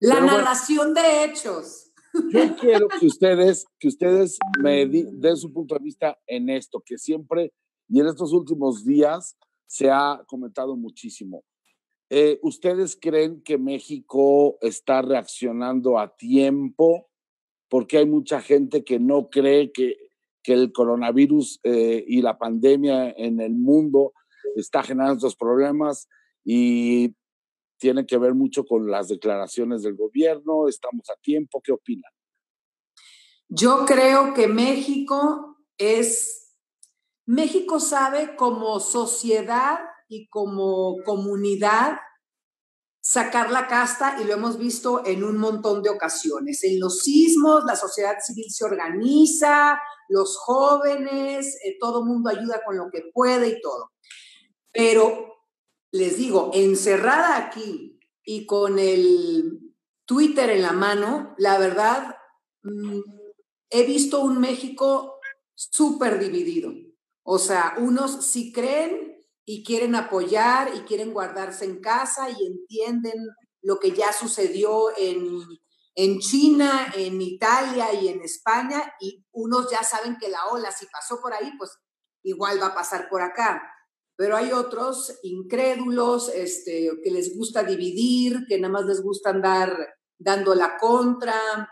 [0.00, 1.92] La narración de hechos.
[2.30, 6.98] Yo quiero que ustedes, que ustedes me den su punto de vista en esto, que
[6.98, 7.52] siempre
[7.88, 11.44] y en estos últimos días se ha comentado muchísimo.
[12.10, 17.08] Eh, ¿Ustedes creen que México está reaccionando a tiempo?
[17.68, 19.96] Porque hay mucha gente que no cree que,
[20.42, 24.12] que el coronavirus eh, y la pandemia en el mundo
[24.54, 26.08] está generando estos problemas
[26.44, 27.14] y
[27.78, 30.68] tiene que ver mucho con las declaraciones del gobierno.
[30.68, 31.60] ¿Estamos a tiempo?
[31.62, 32.12] ¿Qué opinan?
[33.48, 36.54] Yo creo que México es,
[37.26, 41.98] México sabe como sociedad y como comunidad
[43.00, 46.64] sacar la casta y lo hemos visto en un montón de ocasiones.
[46.64, 52.78] En los sismos, la sociedad civil se organiza, los jóvenes, eh, todo mundo ayuda con
[52.78, 53.92] lo que puede y todo.
[54.72, 55.34] Pero
[55.92, 59.60] les digo, encerrada aquí y con el
[60.06, 62.16] Twitter en la mano, la verdad,
[62.62, 63.00] mm,
[63.68, 65.20] he visto un México
[65.54, 66.72] súper dividido.
[67.22, 69.13] O sea, unos sí creen
[69.46, 73.18] y quieren apoyar y quieren guardarse en casa y entienden
[73.62, 75.40] lo que ya sucedió en,
[75.94, 80.86] en China, en Italia y en España, y unos ya saben que la ola, si
[80.86, 81.70] pasó por ahí, pues
[82.22, 83.62] igual va a pasar por acá.
[84.16, 89.76] Pero hay otros incrédulos, este, que les gusta dividir, que nada más les gusta andar
[90.18, 91.68] dando la contra,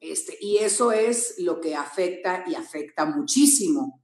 [0.00, 4.02] este, y eso es lo que afecta y afecta muchísimo.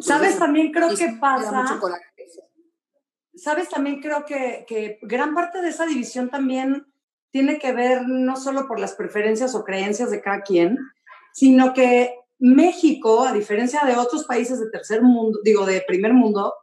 [0.00, 0.38] ¿Sabes?
[0.38, 1.78] También creo que pasa.
[3.36, 3.68] ¿Sabes?
[3.68, 6.86] También creo que, que gran parte de esa división también
[7.30, 10.78] tiene que ver no solo por las preferencias o creencias de cada quien,
[11.32, 16.54] sino que México, a diferencia de otros países de tercer mundo, digo, de primer mundo,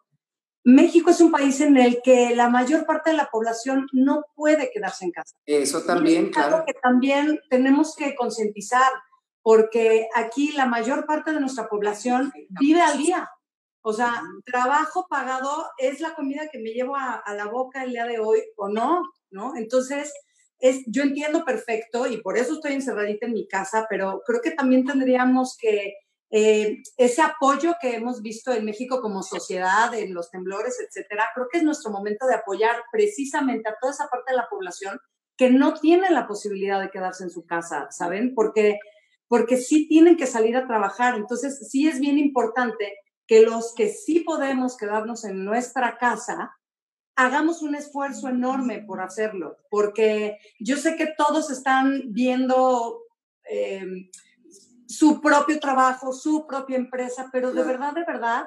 [0.64, 4.72] México es un país en el que la mayor parte de la población no puede
[4.72, 5.36] quedarse en casa.
[5.46, 6.64] Eso también, claro.
[6.66, 8.92] que también tenemos que concientizar,
[9.42, 13.30] porque aquí la mayor parte de nuestra población vive al día.
[13.86, 17.92] O sea, trabajo pagado es la comida que me llevo a, a la boca el
[17.92, 19.56] día de hoy o no, ¿no?
[19.56, 20.14] Entonces,
[20.60, 24.52] es, yo entiendo perfecto y por eso estoy encerradita en mi casa, pero creo que
[24.52, 25.96] también tendríamos que
[26.32, 31.48] eh, ese apoyo que hemos visto en México como sociedad, en los temblores, etcétera, creo
[31.52, 34.98] que es nuestro momento de apoyar precisamente a toda esa parte de la población
[35.38, 38.34] que no tiene la posibilidad de quedarse en su casa, ¿saben?
[38.34, 38.80] Porque,
[39.28, 41.16] porque sí tienen que salir a trabajar.
[41.16, 42.94] Entonces, sí es bien importante
[43.28, 46.56] que los que sí podemos quedarnos en nuestra casa,
[47.16, 53.02] hagamos un esfuerzo enorme por hacerlo, porque yo sé que todos están viendo
[53.50, 53.86] eh,
[54.88, 58.46] su propio trabajo, su propia empresa, pero de verdad, de verdad,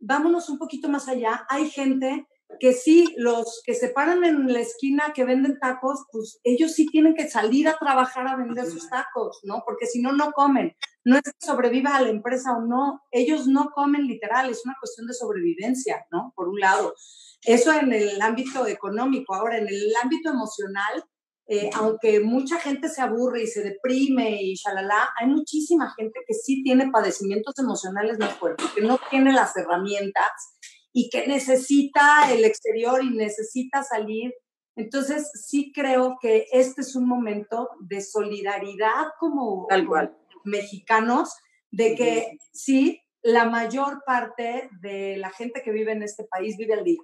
[0.00, 1.46] vámonos un poquito más allá.
[1.48, 2.26] Hay gente
[2.60, 6.86] que sí, los que se paran en la esquina que venden tacos, pues ellos sí
[6.86, 9.62] tienen que salir a trabajar a vender sus tacos, ¿no?
[9.64, 10.76] Porque si no, no comen.
[11.04, 14.76] No es que sobreviva a la empresa o no, ellos no comen literal, es una
[14.78, 16.32] cuestión de sobrevivencia, ¿no?
[16.36, 16.94] Por un lado.
[17.44, 19.34] Eso en el ámbito económico.
[19.34, 21.04] Ahora, en el ámbito emocional,
[21.48, 26.34] eh, aunque mucha gente se aburre y se deprime y shalala, hay muchísima gente que
[26.34, 30.30] sí tiene padecimientos emocionales más fuertes, que no tiene las herramientas
[30.92, 34.32] y que necesita el exterior y necesita salir.
[34.76, 39.66] Entonces, sí creo que este es un momento de solidaridad como,
[40.44, 41.34] mexicanos,
[41.70, 46.74] de que sí, la mayor parte de la gente que vive en este país vive
[46.74, 47.00] al día.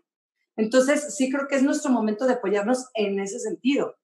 [0.57, 3.95] Entonces, sí creo que es nuestro momento de apoyarnos en ese sentido.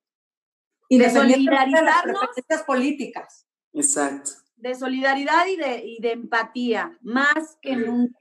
[0.89, 3.47] Y de, solidaridad de las preferencias políticas.
[3.73, 4.31] Exacto.
[4.57, 8.19] De solidaridad y de, y de empatía, más que nunca.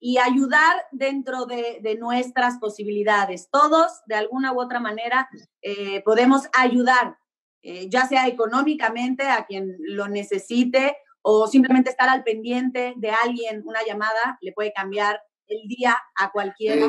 [0.00, 3.48] Y ayudar dentro de, de, nuestras posibilidades.
[3.50, 5.28] Todos, de alguna u otra manera,
[5.62, 7.16] eh, podemos ayudar,
[7.62, 13.62] eh, ya sea económicamente a quien lo necesite o simplemente estar al pendiente de alguien,
[13.64, 16.86] una llamada le puede cambiar el día a cualquiera.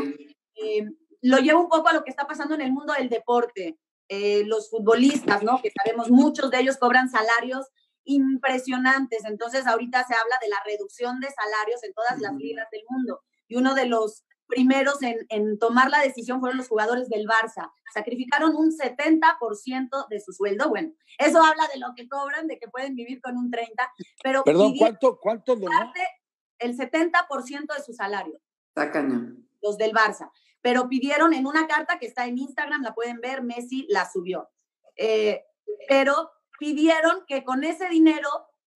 [0.56, 0.86] Eh,
[1.22, 3.78] lo llevo un poco a lo que está pasando en el mundo del deporte.
[4.10, 5.60] Eh, los futbolistas, ¿no?
[5.62, 7.68] Que sabemos, muchos de ellos cobran salarios
[8.06, 9.26] impresionantes.
[9.26, 13.22] Entonces, ahorita se habla de la reducción de salarios en todas las ligas del mundo.
[13.48, 17.72] Y uno de los primeros en, en, tomar la decisión fueron los jugadores del Barça.
[17.94, 20.70] Sacrificaron un 70% de su sueldo.
[20.70, 23.68] Bueno, eso habla de lo que cobran, de que pueden vivir con un 30%.
[24.24, 25.20] Pero Perdón, ¿cuánto?
[25.20, 25.54] ¿Cuánto
[26.60, 28.40] El 70% de su salario.
[29.62, 30.32] Los del Barça
[30.68, 34.50] pero pidieron en una carta que está en Instagram, la pueden ver, Messi la subió.
[34.98, 35.46] Eh,
[35.88, 38.28] pero pidieron que con ese dinero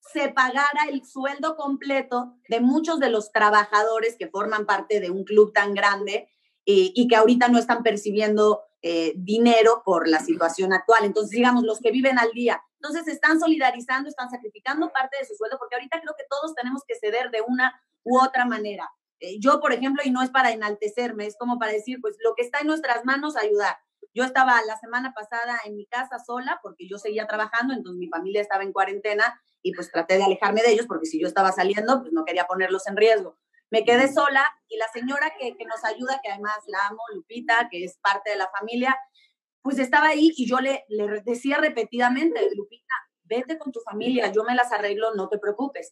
[0.01, 5.23] se pagara el sueldo completo de muchos de los trabajadores que forman parte de un
[5.23, 6.29] club tan grande
[6.65, 11.05] y, que ahorita no están percibiendo eh, dinero por la situación actual.
[11.05, 12.61] Entonces, digamos, los que viven al día.
[12.75, 16.83] Entonces, están solidarizando, están sacrificando parte de su sueldo, porque ahorita creo que todos tenemos
[16.87, 18.89] que ceder de una u otra manera.
[19.19, 22.33] Eh, yo, por ejemplo, y no es para enaltecerme, es como para decir, pues lo
[22.35, 23.77] que está en nuestras manos, ayudar.
[24.13, 28.07] Yo estaba la semana pasada en mi casa sola porque yo seguía trabajando, entonces mi
[28.07, 31.51] familia estaba en cuarentena y pues traté de alejarme de ellos porque si yo estaba
[31.51, 33.37] saliendo, pues no quería ponerlos en riesgo.
[33.69, 37.67] Me quedé sola y la señora que, que nos ayuda, que además la amo, Lupita,
[37.69, 38.97] que es parte de la familia,
[39.61, 42.93] pues estaba ahí y yo le, le decía repetidamente, Lupita,
[43.23, 45.91] vete con tu familia, yo me las arreglo, no te preocupes.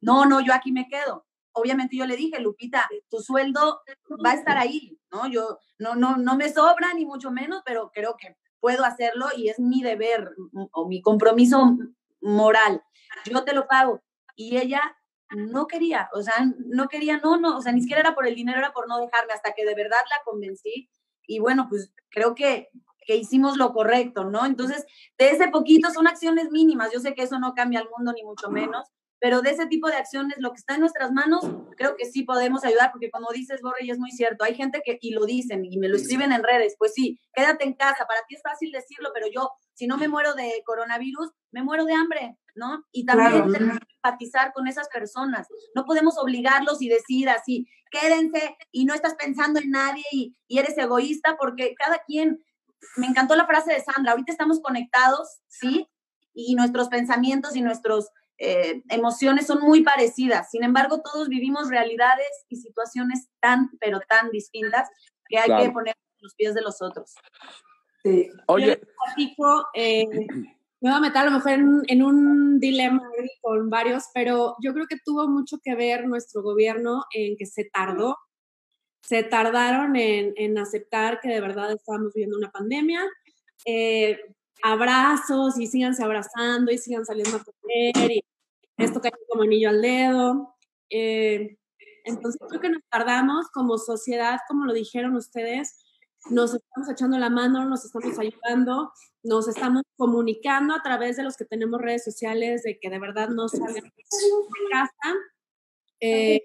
[0.00, 3.80] No, no, yo aquí me quedo obviamente yo le dije, Lupita, tu sueldo
[4.24, 5.26] va a estar ahí, ¿no?
[5.28, 9.48] Yo no, no, no me sobra ni mucho menos, pero creo que puedo hacerlo y
[9.48, 10.30] es mi deber
[10.72, 11.76] o mi compromiso
[12.24, 12.82] moral.
[13.26, 14.02] Yo te lo pago.
[14.34, 14.96] Y ella
[15.30, 16.34] no quería, o sea,
[16.66, 18.98] no quería, no, no, o sea, ni siquiera era por el dinero, era por no
[18.98, 20.90] dejarme, hasta que de verdad la convencí.
[21.26, 22.68] Y bueno, pues creo que
[23.04, 24.46] que hicimos lo correcto, ¿no?
[24.46, 24.84] Entonces,
[25.18, 26.92] de ese poquito son acciones mínimas.
[26.92, 28.88] Yo sé que eso no cambia el mundo ni mucho menos,
[29.20, 31.44] pero de ese tipo de acciones, lo que está en nuestras manos,
[31.76, 34.82] creo que sí podemos ayudar, porque como dices, Borre, y es muy cierto, hay gente
[34.84, 38.06] que, y lo dicen, y me lo escriben en redes, pues sí, quédate en casa,
[38.06, 41.84] para ti es fácil decirlo, pero yo, si no me muero de coronavirus, me muero
[41.84, 42.84] de hambre, ¿no?
[42.92, 48.56] Y también tenemos que empatizar con esas personas, no podemos obligarlos y decir así, quédense
[48.72, 52.42] y no estás pensando en nadie y, y eres egoísta, porque cada quien,
[52.96, 55.88] me encantó la frase de Sandra, ahorita estamos conectados, ¿sí?
[56.32, 60.50] Y nuestros pensamientos y nuestros eh, emociones son muy parecidas.
[60.50, 64.88] Sin embargo, todos vivimos realidades y situaciones tan, pero tan distintas
[65.28, 67.14] que hay que poner los pies de los otros.
[68.04, 68.30] Sí.
[68.48, 68.80] Oye.
[69.74, 70.06] Eh,
[70.80, 73.02] me voy a meter a lo mejor en, un dilema
[73.40, 77.64] con varios, pero yo creo que tuvo mucho que ver nuestro gobierno en que se
[77.64, 78.18] tardó.
[79.02, 83.00] Se tardaron en, aceptar que de verdad estábamos viviendo una pandemia.
[83.64, 84.18] Eh,
[84.62, 88.24] abrazos y síganse abrazando y sigan saliendo a comer y
[88.76, 90.56] esto cae como anillo al dedo.
[90.90, 91.56] Eh,
[92.04, 95.83] entonces creo que nos tardamos como sociedad, como lo dijeron ustedes,
[96.30, 101.36] nos estamos echando la mano, nos estamos ayudando, nos estamos comunicando a través de los
[101.36, 103.92] que tenemos redes sociales de que de verdad no salgan de
[104.70, 105.14] casa.
[106.00, 106.42] Eh,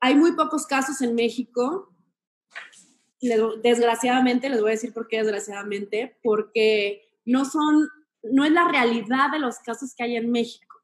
[0.00, 1.94] hay muy pocos casos en México.
[3.62, 7.88] Desgraciadamente, les voy a decir por qué desgraciadamente, porque no son,
[8.22, 10.76] no es la realidad de los casos que hay en México.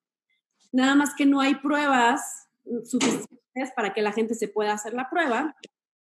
[0.73, 2.49] Nada más que no hay pruebas
[2.85, 5.57] suficientes para que la gente se pueda hacer la prueba.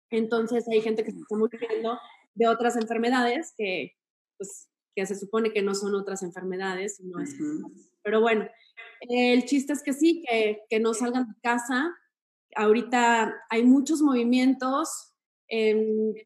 [0.10, 2.00] Entonces hay gente que se está muriendo
[2.36, 3.94] de otras enfermedades que,
[4.38, 7.00] pues, que se supone que no son otras enfermedades.
[7.00, 7.36] Es,
[8.04, 8.48] Pero bueno,
[9.02, 11.96] el chiste es que sí, que, que no salgan de casa.
[12.56, 15.14] Ahorita hay muchos movimientos,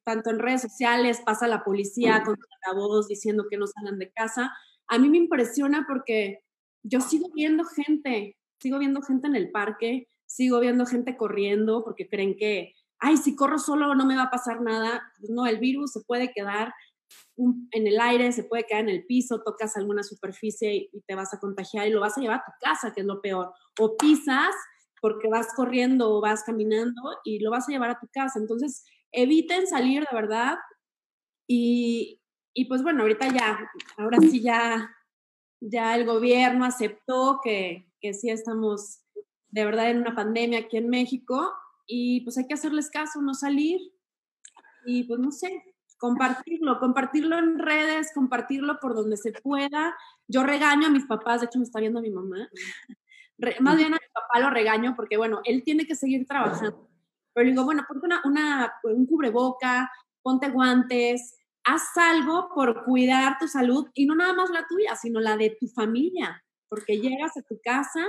[0.04, 4.12] tanto en redes sociales, pasa la policía con la voz diciendo que no salgan de
[4.12, 4.52] casa.
[4.88, 6.44] A mí me impresiona porque
[6.84, 12.10] yo sigo viendo gente, sigo viendo gente en el parque, sigo viendo gente corriendo porque
[12.10, 15.04] creen que, ay, si corro solo no me va a pasar nada.
[15.20, 16.74] Pues no, el virus se puede quedar
[17.38, 21.34] en el aire, se puede quedar en el piso, tocas alguna superficie y, te vas
[21.34, 23.52] a contagiar y lo vas a llevar a tu casa, que es lo peor.
[23.80, 24.56] O pisas
[25.02, 28.40] porque vas corriendo o vas caminando y lo vas a llevar a tu casa.
[28.40, 30.58] Entonces, eviten salir de verdad.
[31.48, 32.22] Y,
[32.54, 33.60] y pues bueno, ahorita ya,
[33.98, 34.90] ahora sí ya
[35.66, 39.02] ya el gobierno aceptó que, que sí estamos
[39.50, 41.54] de verdad en una pandemia aquí en México
[41.86, 43.80] y pues hay que hacerles caso, no salir
[44.86, 45.64] y pues no sé,
[45.98, 49.96] compartirlo, compartirlo en redes, compartirlo por donde se pueda.
[50.28, 52.50] Yo regaño a mis papás, de hecho me está viendo mi mamá,
[53.62, 56.90] más bien a mi papá lo regaño porque bueno, él tiene que seguir trabajando,
[57.34, 59.90] pero digo, bueno, ponte una, una, un cubreboca,
[60.22, 65.20] ponte guantes, haz algo por cuidar tu salud y no nada más la tuya, sino
[65.20, 68.06] la de tu familia, porque llegas a tu casa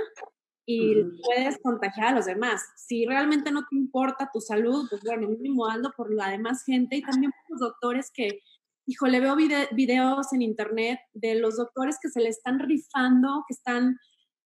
[0.65, 2.63] y puedes contagiar a los demás.
[2.75, 6.97] Si realmente no te importa tu salud, pues bueno, mínimo hazlo por la demás gente
[6.97, 8.39] y también por los doctores que,
[8.87, 13.97] híjole, veo videos en internet de los doctores que se le están rifando, que están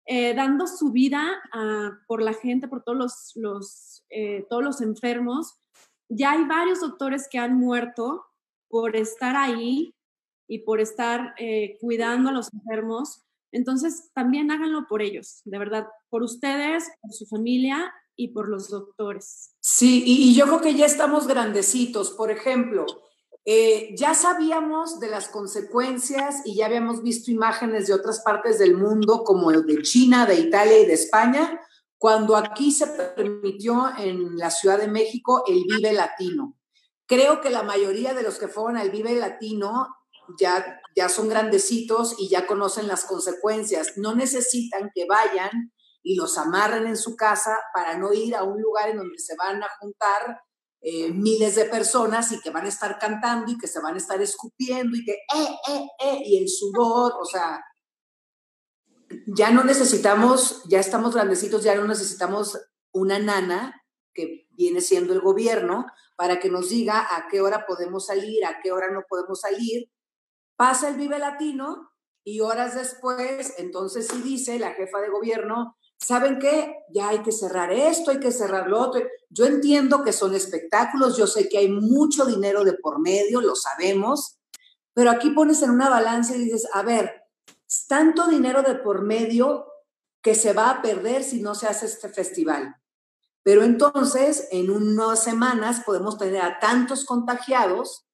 [0.06, 1.22] eh, dando su vida
[2.06, 5.58] por la gente, por todos los, los eh, todos los enfermos.
[6.08, 8.24] Ya hay varios doctores que han muerto
[8.68, 9.94] por estar ahí
[10.48, 13.25] y por estar eh, cuidando a los enfermos.
[13.52, 18.68] Entonces, también háganlo por ellos, de verdad, por ustedes, por su familia y por los
[18.68, 19.54] doctores.
[19.60, 22.10] Sí, y, yo creo que ya estamos grandecitos.
[22.10, 22.86] Por ejemplo,
[23.44, 28.76] eh, ya sabíamos de las consecuencias y ya habíamos visto imágenes de otras partes del
[28.76, 31.60] mundo, como de China, de Italia y de España,
[31.98, 36.56] cuando aquí se permitió en la Ciudad de México el Vive Latino.
[37.06, 39.88] Creo que la mayoría de los que fueron al Vive Latino
[40.40, 43.92] ya, ya son grandecitos y ya conocen las consecuencias.
[43.96, 48.60] No necesitan que vayan y los amarren en su casa para no ir a un
[48.62, 50.40] lugar en donde se van a juntar
[50.80, 53.98] eh, miles de personas y que van a estar cantando y que se van a
[53.98, 57.60] estar escupiendo y que, eh, eh, eh, y el sudor, o sea,
[59.26, 62.58] ya no necesitamos, ya estamos grandecitos, ya no necesitamos
[62.92, 63.82] una nana
[64.14, 65.86] que viene siendo el gobierno
[66.16, 69.90] para que nos diga a qué hora podemos salir, a qué hora no podemos salir.
[70.56, 71.90] Pasa el Vive Latino
[72.24, 76.74] y horas después, entonces sí dice la jefa de gobierno, ¿saben qué?
[76.92, 79.02] Ya hay que cerrar esto, hay que cerrar lo otro.
[79.30, 83.54] Yo entiendo que son espectáculos, yo sé que hay mucho dinero de por medio, lo
[83.54, 84.38] sabemos,
[84.92, 87.22] pero aquí pones en una balanza y dices, a ver,
[87.86, 89.66] tanto dinero de por medio
[90.22, 92.76] que se va a perder si no se hace este festival.
[93.42, 98.06] Pero entonces, en unas semanas podemos tener a tantos contagiados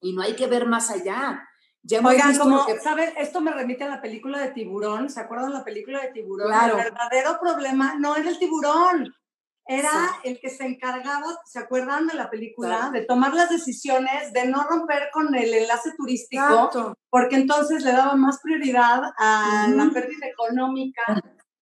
[0.00, 1.48] y no hay que ver más allá.
[1.84, 3.12] Ya Oigan, como, que- ¿saben?
[3.16, 5.10] Esto me remite a la película de Tiburón.
[5.10, 6.46] ¿Se acuerdan la película de Tiburón?
[6.48, 6.78] Claro.
[6.78, 9.12] El verdadero problema no era el tiburón,
[9.66, 10.28] era Sí.
[10.30, 12.68] el que se encargaba, ¿se acuerdan de la película?
[12.78, 12.92] Claro.
[12.92, 16.94] De tomar las decisiones, de no romper con el enlace turístico, Exacto.
[17.10, 19.92] porque entonces le daba más prioridad a la Ujú.
[19.94, 21.02] pérdida económica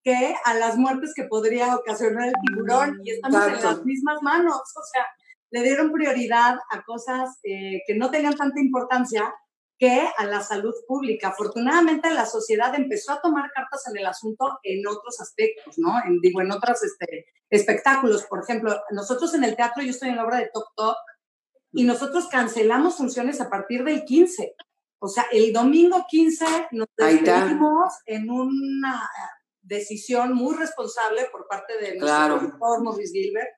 [0.03, 2.99] que a las muertes que podría ocasionar el tiburón.
[3.03, 3.69] Y estamos en Exacto.
[3.77, 4.55] las mismas manos.
[4.55, 5.05] O sea,
[5.51, 9.31] le dieron prioridad a cosas eh, que no tenían tanta importancia
[9.81, 11.29] que a la salud pública.
[11.29, 15.97] Afortunadamente la sociedad empezó a tomar cartas en el asunto en otros aspectos, ¿no?
[16.05, 18.25] En, digo, en otros este, espectáculos.
[18.25, 20.97] Por ejemplo, nosotros en el teatro, yo estoy en la obra de Tok Tok,
[21.73, 24.53] y nosotros cancelamos funciones a partir del 15.
[24.99, 29.09] O sea, el domingo 15 nos despedimos en una
[29.63, 32.37] decisión muy responsable por parte de nuestro Claro.
[32.37, 33.49] productor, Maurice Gilbert,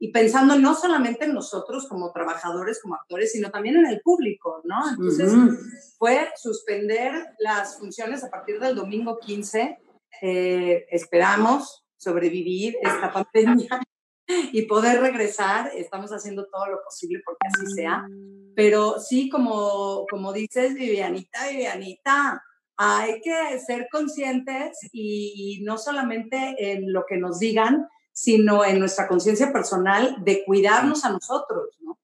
[0.00, 4.60] y pensando no solamente en nosotros como trabajadores, como actores, sino también en el público,
[4.64, 4.90] ¿no?
[4.90, 5.56] Entonces, Ujú.
[5.98, 9.78] fue suspender las funciones a partir del domingo 15.
[10.22, 13.68] Eh, esperamos sobrevivir esta pandemia
[14.52, 15.72] y poder regresar.
[15.74, 18.06] Estamos haciendo todo lo posible porque así sea.
[18.54, 22.42] Pero sí, como, como dices, Vivianita, Vivianita,
[22.76, 27.88] hay que ser conscientes y no solamente en lo que nos digan,
[28.20, 31.96] sino en nuestra conciencia personal de cuidarnos a nosotros, ¿no?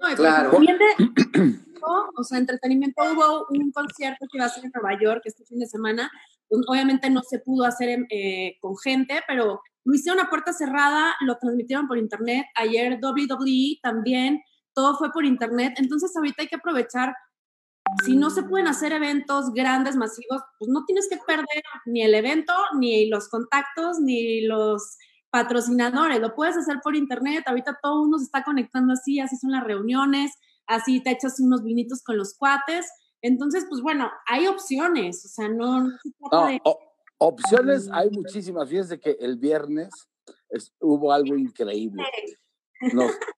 [0.00, 0.50] No, y Claro.
[0.52, 0.96] también de-
[2.16, 5.58] o sea, entretenimiento hubo un concierto que iba a ser en Nueva York este fin
[5.58, 6.10] de semana.
[6.48, 10.52] pues, obviamente no se pudo hacer en- eh, con gente, pero lo hicieron a puerta
[10.52, 12.46] cerrada, lo transmitieron por internet.
[12.54, 14.40] Ayer WWE también,
[14.74, 15.74] todo fue por internet.
[15.78, 17.14] Entonces ahorita hay que aprovechar.
[18.04, 22.14] Si no se pueden hacer eventos grandes, masivos, pues no tienes que perder ni el
[22.14, 24.96] evento, ni los contactos, ni los
[25.34, 26.20] patrocinadores.
[26.20, 27.42] Lo puedes hacer por internet.
[27.46, 30.30] Ahorita todo uno se está conectando así, así son las reuniones,
[30.68, 32.86] así te echas unos vinitos con los cuates.
[33.20, 35.24] Entonces, pues bueno, hay opciones.
[35.24, 36.60] O sea, no, no se trata No, de.
[36.64, 36.78] o-
[37.18, 38.68] opciones hay muchísimas.
[38.68, 39.90] Fíjense que el viernes
[40.50, 42.04] es- hubo algo increíble.
[42.92, 43.10] Nos-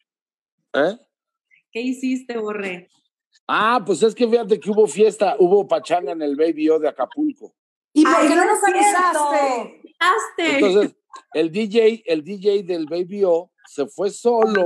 [0.75, 0.99] ¿eh?
[1.73, 2.89] ¿Qué hiciste, Borré?
[3.49, 6.89] Ah, pues es que fíjate que hubo fiesta, hubo pachanga en el Baby O de
[6.89, 7.55] Acapulco.
[7.95, 9.81] ¿Y por qué no no nos avisaste?
[10.39, 10.95] Entonces,
[11.35, 14.65] el DJ, el DJ del Baby O se fue solo,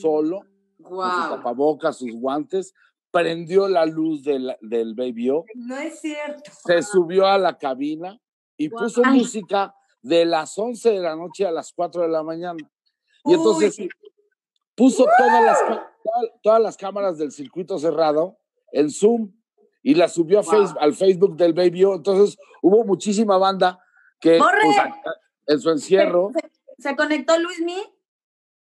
[0.00, 0.40] solo,
[0.82, 1.36] con su Wow.
[1.36, 2.74] tapabocas, sus guantes,
[3.10, 6.50] prendió la luz del, del Baby O, No es cierto.
[6.66, 8.18] se subió a la cabina
[8.56, 9.18] y puso Ay.
[9.18, 12.58] música de las 11 de la noche a las 4 de la mañana.
[13.24, 13.88] Y entonces Uy.
[14.74, 15.58] puso todas las,
[16.42, 18.36] todas las cámaras del circuito cerrado
[18.72, 19.32] en Zoom
[19.82, 20.50] y las subió a Wow.
[20.52, 21.94] face- al Facebook del Baby O.
[21.94, 23.78] Entonces hubo muchísima banda
[24.20, 24.50] que pues,
[25.46, 26.30] en su encierro,
[26.78, 27.82] ¿Se conectó Luismi?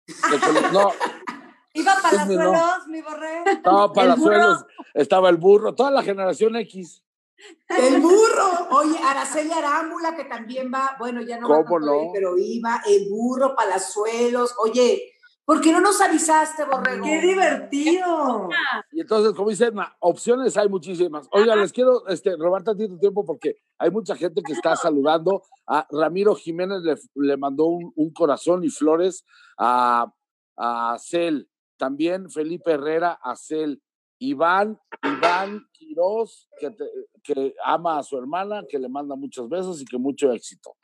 [0.08, 0.92] se cole- no,
[1.74, 2.02] Iba no.
[2.02, 3.44] palazuelos, mi borré.
[3.46, 4.66] estaba Palazuelos,
[4.96, 7.04] estaba el burro, toda la generación X.
[7.68, 8.68] El burro.
[8.72, 12.12] Oye, Araceli Arámbula, que también va, bueno, ya no va ¿Cómo tanto ahí, no?
[12.14, 14.56] pero iba, el burro, Palazuelos.
[14.58, 15.14] Oye,
[15.48, 17.06] ¿por qué no nos avisaste, Borrego?
[17.06, 18.50] ¡Qué divertido!
[18.92, 21.30] Y entonces, como dice Edna, opciones hay muchísimas.
[21.32, 25.44] Oiga, les quiero este, robar tantito tiempo porque hay mucha gente que está saludando.
[25.66, 29.26] A Ramiro Jiménez le, le mandó un, un corazón y flores
[29.58, 30.12] a,
[30.58, 31.50] a Cel.
[31.78, 33.82] También Felipe Herrera a Cel.
[34.20, 36.92] Iván, Iván Quiroz, que, te-
[37.24, 40.76] que ama a su hermana, que le manda muchos besos y que mucho éxito.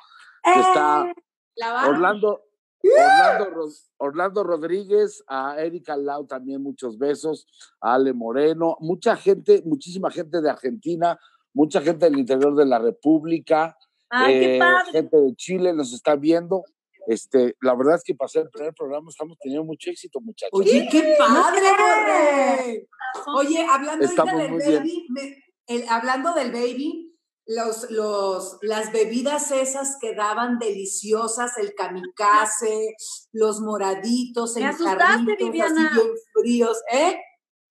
[0.43, 1.11] Está
[1.59, 1.89] barra.
[1.89, 2.43] Orlando,
[2.91, 7.47] Orlando, Ro- Orlando Rodríguez, a Erika Lau también muchos besos,
[7.81, 11.17] a Ale Moreno, mucha gente, muchísima gente de Argentina,
[11.53, 13.77] mucha gente del interior de la República,
[14.09, 14.91] ¡Ay, qué eh, padre!
[14.91, 16.63] gente de Chile nos está viendo.
[17.07, 20.51] Este, la verdad es que para hacer el primer programa estamos teniendo mucho éxito, muchachos.
[20.57, 22.87] Oye, qué padre.
[23.35, 24.05] Oye, hablando
[24.37, 24.79] del muy bien.
[24.79, 27.12] baby, me- el- hablando del baby,
[27.45, 32.95] los, los, las bebidas esas que daban deliciosas, el kamikaze,
[33.31, 35.87] los moraditos, Me en asustaste, Viviana.
[35.87, 37.19] así bien fríos, ¿eh?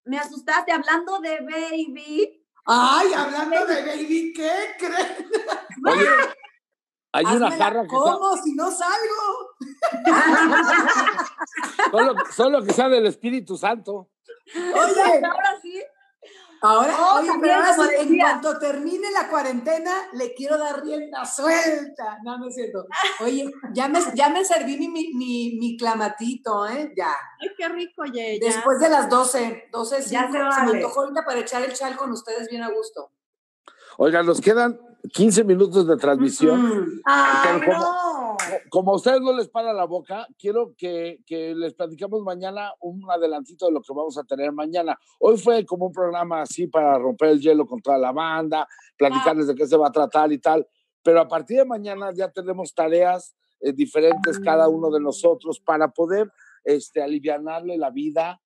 [0.04, 2.44] Me asustaste hablando de baby.
[2.64, 5.18] Ay, hablando de baby, ¿qué crees?
[5.88, 6.06] Oye,
[7.12, 9.54] hay una jarra que está, como si no salgo.
[11.90, 14.10] solo, solo que sea del Espíritu Santo.
[14.54, 15.82] Oye, Ahora sí.
[16.64, 21.24] Ahora, Oh, oye, pero ahora sí, en cuanto termine la cuarentena, le quiero dar rienda
[21.24, 22.18] suelta.
[22.22, 22.86] No, no es cierto.
[23.20, 26.92] Oye, ya me, ya me serví mi, mi, mi, mi clamatito, ¿eh?
[26.96, 27.14] Ya.
[27.40, 28.38] Ay, qué rico, oye.
[28.40, 28.46] ya.
[28.46, 30.72] Después de las 12, 12, Ya cinco, se se, vale.
[30.72, 33.10] me antojó ahorita para echar el chal con ustedes bien a gusto.
[33.98, 34.78] Oigan, nos quedan
[35.12, 36.62] 15 minutos de transmisión.
[36.62, 37.00] Mm.
[37.04, 38.11] ¡Ay, Pero como- no!
[38.70, 43.08] Como a ustedes no les para la boca, quiero que, que, les platicamos mañana un
[43.10, 44.98] adelantito de lo que vamos a tener mañana.
[45.20, 49.46] Hoy fue como un programa así para romper el hielo con toda la banda, platicarles
[49.46, 50.66] de qué se va a tratar y tal,
[51.02, 55.88] pero a partir de mañana ya tenemos tareas eh, diferentes cada uno de nosotros para
[55.88, 56.30] poder
[56.64, 58.40] este, aliviarle la vida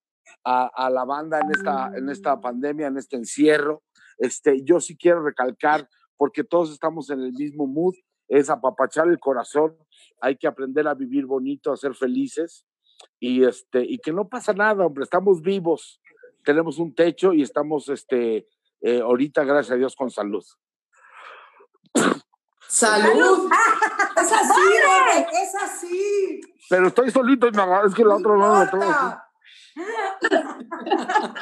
[0.45, 3.83] a, a, la banda en esta, en esta pandemia, en este encierro.
[4.19, 7.95] Este, yo sí quiero recalcar, porque todos estamos en el mismo mood,
[8.29, 9.77] es apapachar el corazón,
[10.21, 12.67] hay que aprender a vivir bonito, a ser felices
[13.21, 16.01] y, este, y que no pasa nada, hombre, estamos vivos,
[16.45, 18.47] tenemos un techo y estamos este,
[18.81, 20.45] eh, ahorita, gracias a Dios, con salud.
[22.69, 23.51] ¡Salud!
[24.17, 24.61] es así,
[25.43, 26.41] es así.
[26.69, 29.27] Pero estoy solito y me agarro, es que el otro no lo tengo.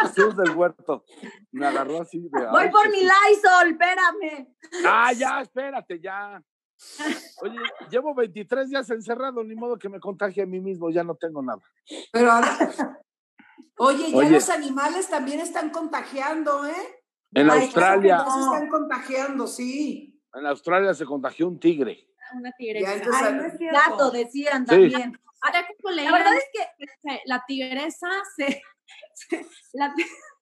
[0.01, 1.05] Jesús del huerto.
[1.53, 2.47] Me agarró así de.
[2.47, 4.55] Voy por mi Lysol, espérame.
[4.85, 6.43] Ah, ya, espérate, ya.
[7.43, 7.59] Oye,
[7.91, 11.43] llevo 23 días encerrado, ni modo que me contagie a mí mismo, ya no tengo
[11.43, 11.61] nada.
[12.13, 12.59] Pero ahora,
[13.79, 14.31] oye, ya Oye.
[14.31, 17.03] los animales también están contagiando, ¿eh?
[17.33, 18.19] En Ay, Australia.
[18.19, 20.21] Se están contagiando, sí.
[20.35, 22.09] En Australia se contagió un tigre.
[22.35, 22.91] Una tigresa.
[22.91, 24.91] Ay, no es gato, decían sí.
[24.91, 25.19] también.
[25.41, 28.63] Ahora como leí, la verdad es que la tigresa se,
[29.15, 29.95] se la,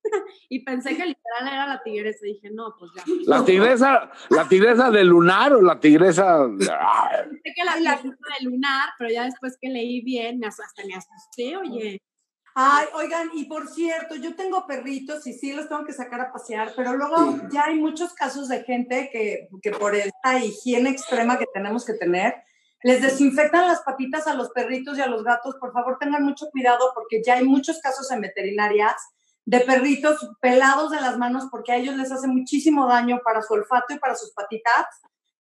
[0.49, 2.25] y pensé que literal era la tigresa.
[2.25, 3.05] Dije, no, pues ya.
[3.27, 6.47] La tigresa, la tigresa de lunar o la tigresa.
[6.59, 10.95] Pensé que la tigresa de lunar, pero ya después que leí bien, me hasta me
[10.95, 12.01] asusté, oye.
[12.55, 16.33] Ay, oigan, y por cierto, yo tengo perritos y sí los tengo que sacar a
[16.33, 21.39] pasear, pero luego ya hay muchos casos de gente que, que por esta higiene extrema
[21.39, 22.35] que tenemos que tener,
[22.83, 25.57] les desinfectan las patitas a los perritos y a los gatos.
[25.61, 28.97] Por favor, tengan mucho cuidado porque ya hay muchos casos en veterinarias
[29.45, 33.55] de perritos pelados de las manos porque a ellos les hace muchísimo daño para su
[33.55, 34.87] olfato y para sus patitas.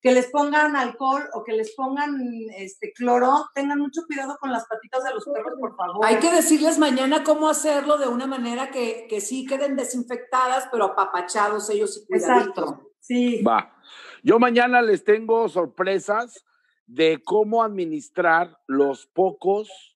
[0.00, 2.18] Que les pongan alcohol o que les pongan
[2.56, 6.04] este cloro, tengan mucho cuidado con las patitas de los perros, por favor.
[6.04, 10.86] Hay que decirles mañana cómo hacerlo de una manera que, que sí queden desinfectadas, pero
[10.86, 12.48] apapachados ellos y cuidaditos.
[12.48, 13.44] Exacto, sí.
[13.44, 13.76] Va.
[14.24, 16.44] Yo mañana les tengo sorpresas
[16.86, 19.91] de cómo administrar los pocos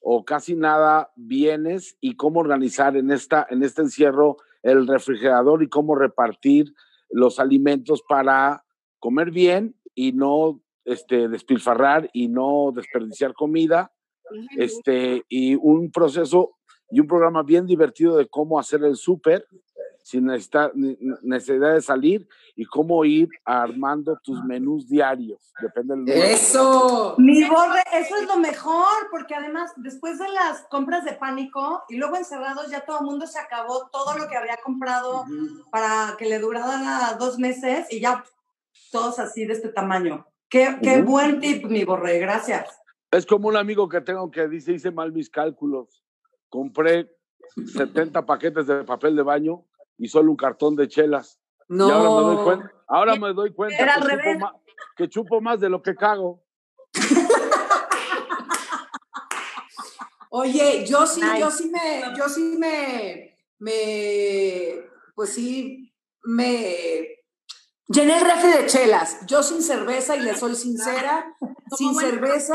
[0.00, 5.68] o casi nada bienes y cómo organizar en, esta, en este encierro el refrigerador y
[5.68, 6.74] cómo repartir
[7.10, 8.64] los alimentos para
[8.98, 13.92] comer bien y no este, despilfarrar y no desperdiciar comida.
[14.56, 16.56] Este, y un proceso
[16.90, 19.46] y un programa bien divertido de cómo hacer el súper
[20.10, 25.52] sin necesidad, necesidad de salir y cómo ir armando tus menús diarios.
[25.62, 26.30] Depende del lugar.
[26.30, 27.14] ¡Eso!
[27.18, 31.96] Mi borre, eso es lo mejor, porque además, después de las compras de pánico y
[31.96, 35.70] luego encerrados, ya todo el mundo se acabó todo lo que había comprado uh -huh.
[35.70, 38.24] para que le durara dos meses y ya
[38.90, 40.26] todos así de este tamaño.
[40.48, 41.04] Qué, qué uh -huh.
[41.04, 42.66] buen tip, mi borre, gracias.
[43.12, 46.02] Es como un amigo que tengo que dice, hice mal mis cálculos.
[46.48, 47.08] Compré
[47.76, 49.69] 70 paquetes de papel de baño
[50.00, 51.38] y solo un cartón de chelas.
[51.68, 51.86] No.
[51.86, 54.38] Y ahora me doy cuenta, ahora me doy cuenta Era que, al chupo revés.
[54.40, 54.52] más,
[54.96, 56.42] que chupo más de lo que cago.
[60.30, 61.40] Oye, yo sí, Nice.
[61.40, 64.84] yo sí me, yo sí me, me,
[65.14, 65.92] pues sí,
[66.22, 67.08] me
[67.88, 69.26] llené el refri de chelas.
[69.26, 71.34] Yo sin cerveza, y le soy sincera,
[71.76, 72.54] sin cerveza.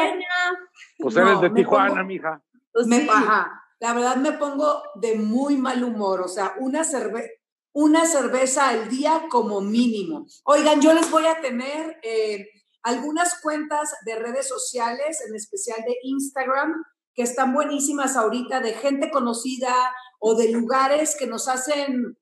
[1.00, 2.42] Pues No, eres de me Tijuana, pongo- mija.
[2.72, 3.08] Pues me, sí.
[3.10, 7.42] ajá, la verdad me pongo de muy mal humor, o sea, una, cerve
[7.76, 10.26] una cerveza al día como mínimo.
[10.46, 12.48] Oigan, yo les voy a tener eh,
[12.84, 16.74] algunas cuentas de redes sociales, en especial de Instagram,
[17.14, 19.74] que están buenísimas ahorita, de gente conocida
[20.20, 22.18] o de lugares que nos hacen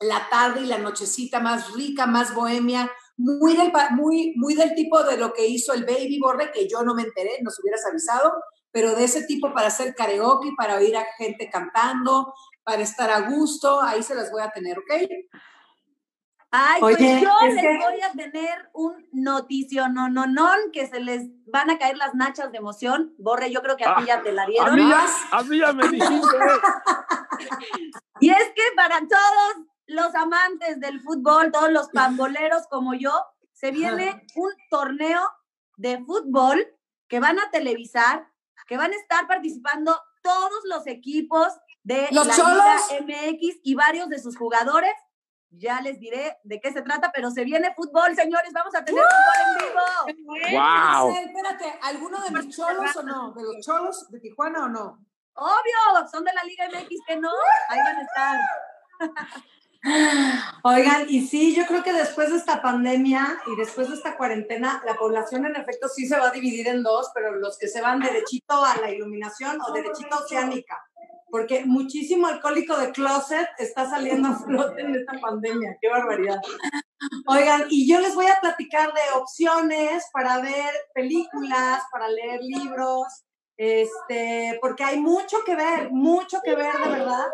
[0.00, 5.02] la tarde y la nochecita más rica, más bohemia, muy del, muy, muy del tipo
[5.02, 8.34] de lo que hizo el Baby Borre, que yo no me enteré, nos hubieras avisado,
[8.72, 13.20] pero de ese tipo para hacer karaoke, para oír a gente cantando, para estar a
[13.30, 14.92] gusto, ahí se las voy a tener, ¿ok?
[16.52, 20.50] Ay, Oye, pues yo es les que- voy a tener un noticio, no, no, no,
[20.72, 23.14] que se les van a caer las nachas de emoción.
[23.18, 24.74] Borre, yo creo que a ti Ah, ya te la A dieron.
[24.74, 26.36] mí ya, a mí ya me dijiste.
[28.20, 33.12] Y es que para todos los amantes del fútbol, todos los pamboleros como yo,
[33.52, 35.22] se viene un torneo
[35.76, 36.66] de fútbol
[37.08, 38.28] que van a televisar,
[38.70, 41.48] que van a estar participando todos los equipos
[41.82, 42.64] de ¿Los la Cholos?
[43.00, 44.92] Liga MX y varios de sus jugadores.
[45.50, 49.02] Ya les diré de qué se trata, pero se viene fútbol, señores, vamos a tener
[49.02, 50.30] fútbol en vivo.
[50.52, 51.10] ¡Wow!
[51.10, 53.32] Espérate, Espérate, ¿alguno de mis cholos o no?
[53.32, 55.04] ¿De los cholos de Tijuana o no?
[55.34, 57.32] Obvio, son de la Liga MX que no,
[57.70, 58.40] ahí van a estar.
[60.62, 64.82] Oigan, y sí, yo creo que después de esta pandemia y después de esta cuarentena,
[64.84, 67.80] la población en efecto sí se va a dividir en dos, pero los que se
[67.80, 70.78] van derechito a la iluminación o derechito oceánica,
[71.30, 76.40] porque muchísimo alcohólico de closet está saliendo a flote en esta pandemia, qué barbaridad.
[77.26, 83.06] Oigan, y yo les voy a platicar de opciones para ver películas, para leer libros,
[83.56, 87.26] este, porque hay mucho que ver, mucho que ver de verdad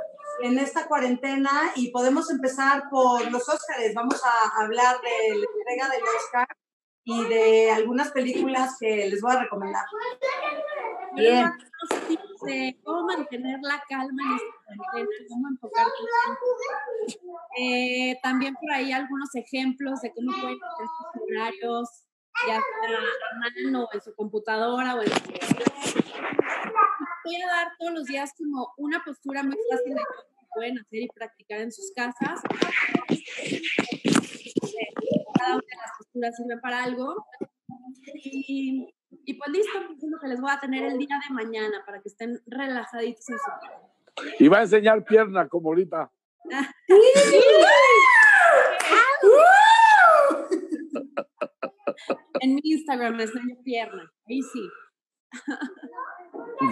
[0.42, 3.94] en esta cuarentena y podemos empezar por los Óscares.
[3.94, 6.48] Vamos a hablar de la entrega del Oscar
[7.04, 9.84] y de algunas películas que les voy a recomendar.
[11.14, 11.52] Bien.
[12.44, 16.04] De cómo mantener la calma en esta cuarentena, cómo enfocar tu
[17.06, 17.40] tiempo.
[17.58, 22.06] Eh, también por ahí algunos ejemplos de cómo pueden hacer sus horarios,
[22.46, 25.20] ya sea a mano, en su computadora o en su
[27.26, 30.04] voy a dar todos los días como una postura muy fácil de que
[30.54, 32.40] pueden hacer y practicar en sus casas.
[35.38, 37.26] Cada una de las posturas sirve para algo.
[38.14, 41.34] Y, y pues listo, pues es lo que les voy a tener el día de
[41.34, 43.72] mañana para que estén relajaditos en su casa.
[44.38, 46.10] Y va a enseñar pierna como ahorita.
[52.40, 54.12] en mi Instagram me enseño pierna.
[54.28, 54.68] Ahí sí.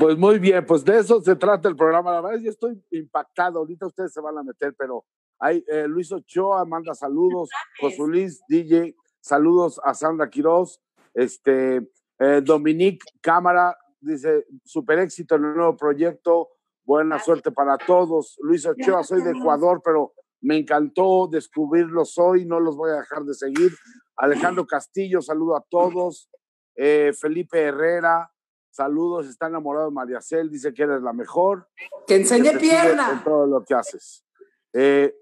[0.01, 2.13] Pues muy bien, pues de eso se trata el programa.
[2.13, 3.59] La verdad, yo estoy impactado.
[3.59, 5.05] Ahorita ustedes se van a meter, pero
[5.39, 7.51] hay eh, Luis Ochoa manda saludos,
[7.81, 10.81] José Luis DJ, saludos a Sandra Quiroz,
[11.13, 16.51] este eh, Dominique Cámara dice super éxito en el nuevo proyecto,
[16.85, 18.39] buena suerte para todos.
[18.43, 23.25] Luis Ochoa, soy de Ecuador, pero me encantó descubrirlos hoy, no los voy a dejar
[23.25, 23.73] de seguir.
[24.17, 26.29] Alejandro Castillo, saludo a todos.
[26.77, 28.31] Eh, Felipe Herrera,
[28.75, 31.69] Saludos, está enamorado de María Cel, dice que eres la mejor.
[32.09, 33.13] Que enseñe pierna.
[33.13, 34.25] En todo lo que haces.
[34.73, 35.15] Eh,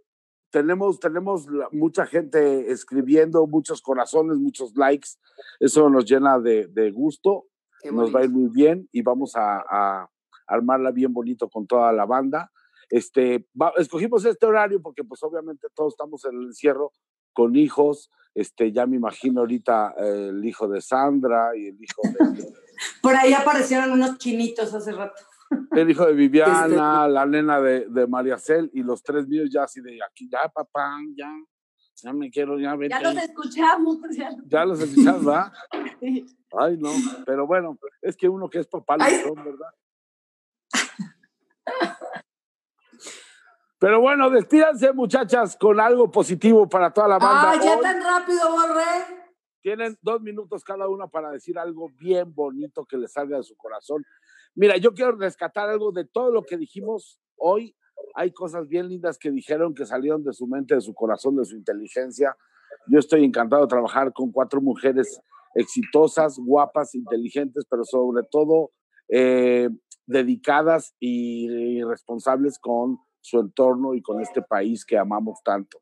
[0.49, 5.11] tenemos, tenemos mucha gente escribiendo, muchos corazones, muchos likes.
[5.61, 7.45] Eso nos llena de, gusto.
[7.93, 10.09] nos va a ir muy bien y vamos a,
[10.47, 12.51] armarla bien bonito con toda la banda.
[12.89, 13.47] Este,
[13.77, 16.91] escogimos este horario porque pues obviamente todos estamos en el encierro
[17.35, 18.11] con hijos.
[18.35, 22.47] Este, ya me imagino ahorita eh, el hijo de Sandra y el hijo de,
[23.01, 25.23] Por ahí aparecieron unos chinitos hace rato.
[25.73, 29.51] El hijo de Viviana, este, la nena de, de María Cel y los tres míos
[29.53, 31.31] ya así de aquí, ya papá, ya,
[32.03, 33.99] ya me quiero, ya Ya los escuchamos.
[34.47, 35.53] Ya, los escuchamos, ¿va?
[36.59, 36.91] Ay, no,
[37.25, 39.69] pero bueno, es que uno que es papá lo son, ¿verdad?
[43.79, 47.51] Pero bueno, despídanse muchachas con algo positivo para toda la banda.
[47.51, 49.22] ¡Ay, ya tan rápido, Borré!
[49.63, 53.57] Tienen dos minutos cada una para decir algo bien bonito que les salga de su
[53.57, 54.05] corazón.
[54.55, 57.77] Mira, yo quiero rescatar algo de todo lo que dijimos hoy.
[58.15, 61.45] Hay cosas bien lindas que dijeron que salieron de su mente, de su corazón, de
[61.45, 62.37] su inteligencia.
[62.89, 65.21] Yo estoy encantado de trabajar con cuatro mujeres
[65.55, 68.73] exitosas, guapas, inteligentes, pero sobre todo
[69.09, 69.69] eh,
[70.07, 75.79] dedicadas y responsables con su entorno y con este país que amamos tanto.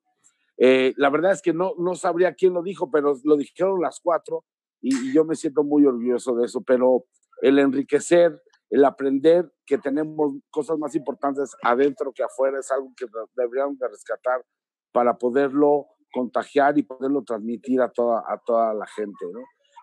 [0.63, 3.99] Eh, la verdad es que no, no sabría quién lo dijo, pero lo dijeron las
[3.99, 4.45] cuatro
[4.83, 7.07] y, yo me siento muy orgulloso de eso, pero
[7.41, 13.07] el enriquecer, el aprender que tenemos cosas más importantes adentro que afuera es algo que
[13.35, 14.45] deberíamos de rescatar
[14.93, 19.25] para poderlo contagiar y poderlo transmitir a toda, a toda la gente.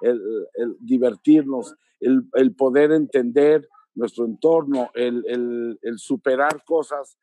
[0.02, 0.22] El,
[0.54, 5.24] el divertirnos, el, el, poder entender nuestro entorno, el,
[5.82, 7.18] el, superar cosas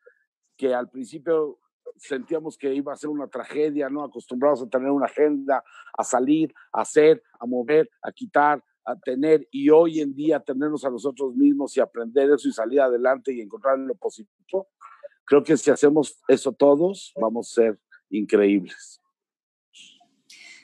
[0.57, 1.59] que al principio
[1.97, 4.03] sentíamos que iba a ser una tragedia, ¿no?
[4.03, 5.63] Acostumbrados a tener una agenda,
[5.97, 10.85] a salir, a hacer, a mover, a quitar, a tener, y hoy en día tenernos
[10.85, 14.67] a nosotros mismos y aprender eso y salir adelante y encontrar lo positivo.
[15.25, 17.79] Creo que si hacemos eso todos, vamos a ser
[18.09, 19.01] increíbles.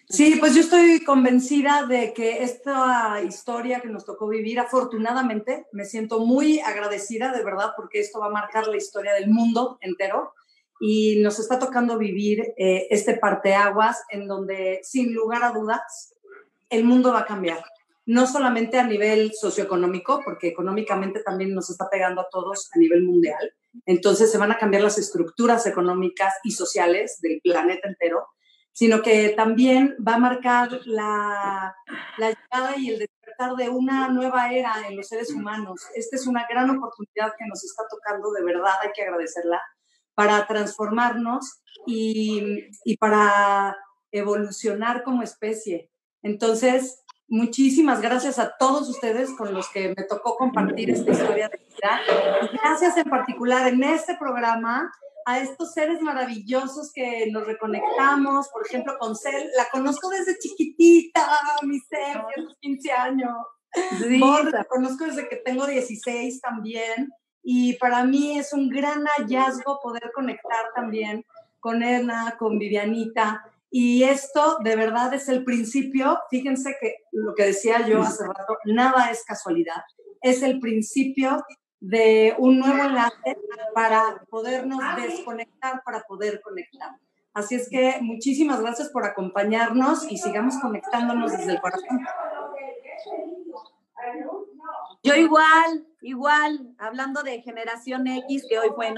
[0.07, 5.85] Sí, pues yo estoy convencida de que esta historia que nos tocó vivir, afortunadamente, me
[5.85, 10.33] siento muy agradecida de verdad porque esto va a marcar la historia del mundo entero
[10.83, 16.15] y nos está tocando vivir eh, este parteaguas en donde, sin lugar a dudas,
[16.71, 17.63] el mundo va a cambiar.
[18.07, 23.03] No solamente a nivel socioeconómico, porque económicamente también nos está pegando a todos a nivel
[23.03, 23.53] mundial.
[23.85, 28.29] Entonces se van a cambiar las estructuras económicas y sociales del planeta entero,
[28.71, 31.75] sino que también va a marcar la,
[32.17, 35.81] la llegada y el despertar de una nueva era en los seres humanos.
[35.93, 39.61] Esta es una gran oportunidad que nos está tocando, de verdad hay que agradecerla
[40.15, 43.77] para transformarnos y, y para
[44.11, 45.89] evolucionar como especie.
[46.21, 51.57] Entonces, muchísimas gracias a todos ustedes con los que me tocó compartir esta historia de
[51.57, 52.01] vida.
[52.61, 54.91] gracias en particular en este programa
[55.25, 61.25] a estos seres maravillosos que nos reconectamos, por ejemplo, con Cel, la conozco desde chiquitita,
[61.63, 62.21] mi Cel,
[62.59, 63.37] 15 años.
[63.99, 64.19] Sí.
[64.19, 67.09] la conozco desde que tengo 16 también,
[67.43, 71.25] y para mí es un gran hallazgo poder conectar también
[71.59, 77.45] con Erna, con Vivianita, y esto de verdad es el principio, fíjense que lo que
[77.45, 79.83] decía yo hace rato, nada es casualidad,
[80.21, 81.43] es el principio
[81.79, 83.37] de un nuevo enlace
[83.73, 86.91] para podernos desconectar, para poder conectar.
[87.33, 92.01] Así es que muchísimas gracias por acompañarnos y sigamos conectándonos desde el corazón.
[95.01, 98.93] Yo igual, igual, hablando de Generación X, que hoy fue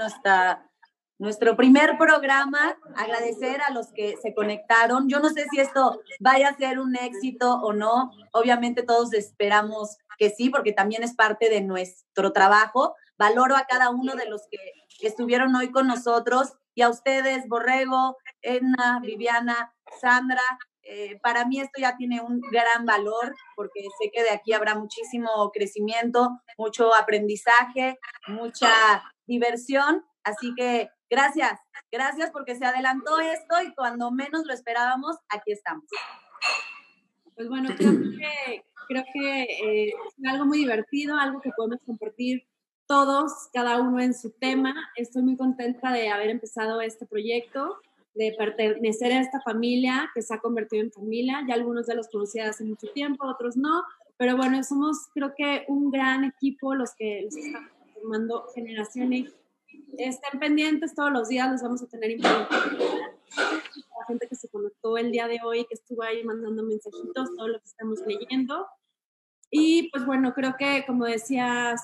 [1.18, 5.08] nuestro primer programa, agradecer a los que se conectaron.
[5.08, 8.10] Yo no sé si esto vaya a ser un éxito o no.
[8.32, 12.94] Obviamente todos esperamos que sí, porque también es parte de nuestro trabajo.
[13.16, 14.58] Valoro a cada uno de los que
[15.06, 20.42] estuvieron hoy con nosotros y a ustedes, Borrego, Edna, Viviana, Sandra.
[20.84, 24.74] Eh, para mí esto ya tiene un gran valor porque sé que de aquí habrá
[24.74, 30.04] muchísimo crecimiento, mucho aprendizaje, mucha diversión.
[30.22, 31.60] Así que Gracias,
[31.92, 35.84] gracias porque se adelantó esto y cuando menos lo esperábamos, aquí estamos.
[37.36, 42.48] Pues bueno, creo que, creo que eh, es algo muy divertido, algo que podemos compartir
[42.88, 44.74] todos, cada uno en su tema.
[44.96, 47.78] Estoy muy contenta de haber empezado este proyecto,
[48.14, 51.44] de pertenecer a esta familia que se ha convertido en familia.
[51.48, 53.82] Ya algunos de los conocí hace mucho tiempo, otros no,
[54.16, 59.34] pero bueno, somos creo que un gran equipo los que, los estamos formando generaciones
[59.98, 62.68] estén pendientes todos los días, los vamos a tener información.
[63.36, 67.48] La gente que se conectó el día de hoy, que estuvo ahí mandando mensajitos, todo
[67.48, 68.66] lo que estamos leyendo.
[69.50, 71.80] Y pues bueno, creo que como decías,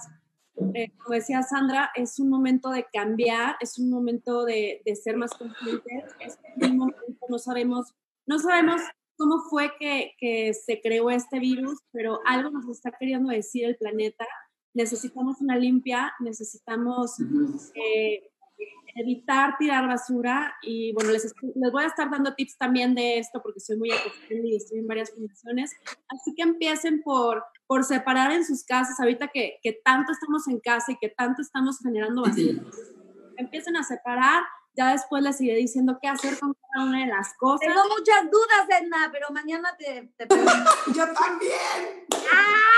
[0.74, 5.16] eh, como decía Sandra, es un momento de cambiar, es un momento de, de ser
[5.16, 6.04] más conscientes.
[6.18, 7.94] Es un momento, no sabemos,
[8.26, 8.80] no sabemos
[9.16, 13.76] cómo fue que, que se creó este virus, pero algo nos está queriendo decir el
[13.76, 14.26] planeta
[14.74, 17.16] necesitamos una limpia, necesitamos
[17.74, 18.30] eh,
[18.94, 23.40] evitar tirar basura y bueno, les, les, voy a estar dando tips también de esto
[23.42, 25.72] porque soy muy acostumbrada y estoy en varias fundaciones.
[26.08, 30.60] Así que empiecen por, por separar en sus casas, ahorita que, que tanto estamos en
[30.60, 32.62] casa y que tanto estamos generando basura.
[33.36, 34.42] Empiecen a separar,
[34.76, 37.66] ya después les iré diciendo qué hacer con cada una de las cosas.
[37.66, 40.26] Tengo muchas dudas, Edna, pero mañana te, te
[40.94, 42.06] Yo también.
[42.32, 42.70] ¡Ah!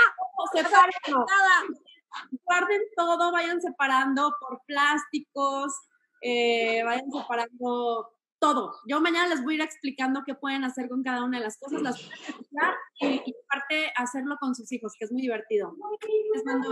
[0.52, 0.92] Separen
[2.44, 5.72] guarden todo, vayan separando por plásticos,
[6.22, 8.74] eh, vayan separando todo.
[8.86, 11.58] Yo mañana les voy a ir explicando qué pueden hacer con cada una de las
[11.58, 15.76] cosas, las pueden y, y aparte hacerlo con sus hijos, que es muy divertido.
[16.34, 16.70] Les mando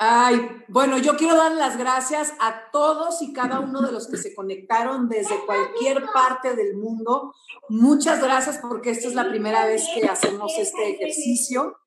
[0.00, 4.16] Ay, bueno, yo quiero dar las gracias a todos y cada uno de los que
[4.16, 7.34] se conectaron desde cualquier parte del mundo.
[7.68, 11.78] Muchas gracias porque esta es la primera vez que hacemos este ejercicio.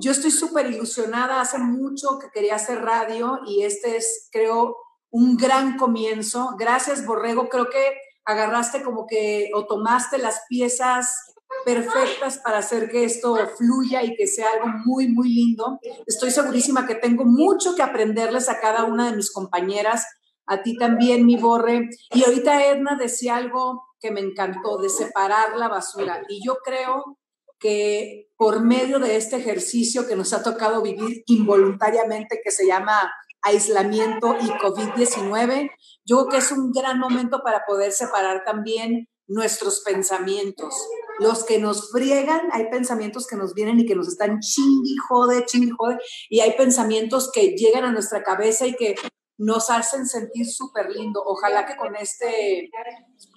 [0.00, 4.76] Yo estoy súper ilusionada, hace mucho que quería hacer radio y este es, creo,
[5.10, 6.54] un gran comienzo.
[6.58, 11.34] Gracias, Borrego, creo que agarraste como que o tomaste las piezas
[11.64, 15.78] perfectas para hacer que esto fluya y que sea algo muy, muy lindo.
[16.06, 20.06] Estoy segurísima que tengo mucho que aprenderles a cada una de mis compañeras,
[20.46, 21.88] a ti también, mi Borre.
[22.12, 26.22] Y ahorita Edna decía algo que me encantó, de separar la basura.
[26.28, 27.18] Y yo creo
[27.58, 33.10] que por medio de este ejercicio que nos ha tocado vivir involuntariamente, que se llama
[33.46, 35.70] aislamiento y COVID-19,
[36.04, 40.74] yo creo que es un gran momento para poder separar también nuestros pensamientos.
[41.18, 45.44] Los que nos friegan, hay pensamientos que nos vienen y que nos están chingui, jode,
[45.46, 48.94] chingui, jode, y hay pensamientos que llegan a nuestra cabeza y que
[49.38, 51.22] nos hacen sentir súper lindo.
[51.24, 52.70] Ojalá que con este,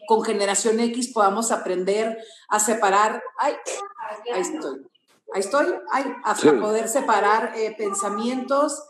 [0.07, 2.17] con Generación X podamos aprender
[2.49, 3.55] a separar, ay,
[4.33, 4.79] ahí estoy,
[5.33, 8.83] ahí estoy, ay, a, poder separar eh, pensamientos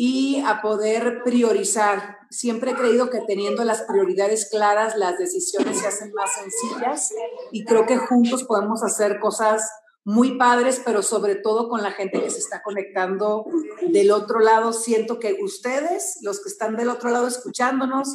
[0.00, 2.18] y a poder priorizar.
[2.30, 7.12] Siempre he creído que teniendo las prioridades claras, las decisiones se hacen más sencillas
[7.50, 9.68] y creo que juntos podemos hacer cosas
[10.04, 13.46] muy padres, pero sobre todo con la gente que se está conectando
[13.88, 14.72] del otro lado.
[14.72, 18.12] Siento que ustedes, los que están del otro lado escuchándonos,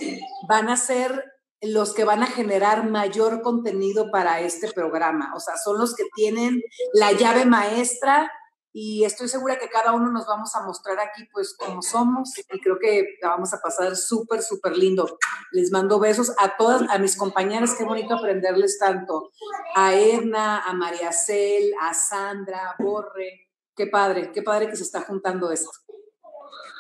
[0.48, 1.22] van a ser
[1.62, 5.34] los que van a generar mayor contenido para este programa.
[5.36, 6.62] O sea, son los que tienen
[6.94, 8.32] la llave maestra
[8.76, 12.60] y estoy segura que cada uno nos vamos a mostrar aquí pues como somos y
[12.60, 15.20] creo que la vamos a pasar súper, súper lindo.
[15.52, 19.30] Les mando besos a todas, a mis compañeras, qué bonito aprenderles tanto,
[19.76, 24.84] a Edna, a María Cel, a Sandra, a Borre, qué padre, qué padre que se
[24.84, 25.70] está juntando esto.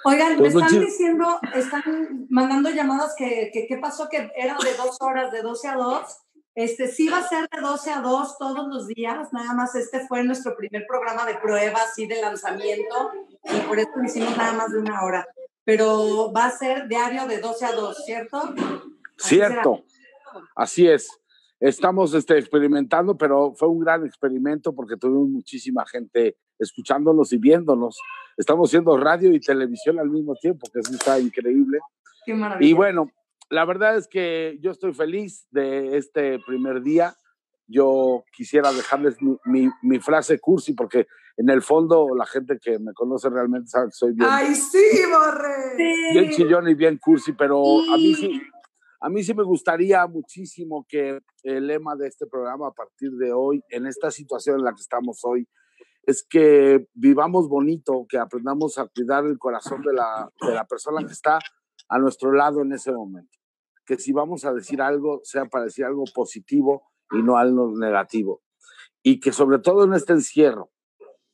[0.06, 5.32] Oigan, me están diciendo, están mandando llamadas que qué pasó, que era de dos horas,
[5.32, 6.22] de 12 a 2.
[6.56, 10.06] Este sí va a ser de 12 a 2 todos los días, nada más este
[10.08, 13.12] fue nuestro primer programa de prueba, así de lanzamiento,
[13.43, 15.28] y por eso lo hicimos nada más de una hora.
[15.66, 18.54] Pero va a ser diario de 12 a 2, ¿cierto?
[19.18, 19.84] Cierto,
[20.56, 21.10] así es.
[21.60, 27.97] Estamos este, experimentando, pero fue un gran experimento porque tuvimos muchísima gente escuchándonos y viéndonos.
[28.38, 31.80] Estamos haciendo radio y televisión al mismo tiempo, que eso está increíble.
[32.26, 32.70] Qué maravilla.
[32.70, 33.10] Y bueno,
[33.54, 37.16] la verdad es que yo estoy feliz de este primer día.
[37.68, 41.06] Yo quisiera dejarles mi, mi, frase cursi porque
[41.38, 44.28] en el fondo la gente que me conoce realmente sabe que soy bien.
[44.30, 45.76] ¡Ay, sí, Borre!
[46.14, 47.62] Bien chillón y bien cursi, pero
[47.93, 48.41] a mí sí,
[48.99, 53.34] a mí sí me gustaría muchísimo que el lema de este programa a partir de
[53.34, 55.47] hoy, en esta situación en la que estamos hoy,
[56.06, 61.06] es que vivamos bonito, que aprendamos a cuidar el corazón de la, de la persona
[61.06, 61.39] que está
[61.88, 63.43] a nuestro lado en ese momento.
[63.86, 68.41] Que si vamos a decir algo, sea para decir algo positivo y no algo negativo.
[69.01, 70.71] Y que sobre todo en este encierro,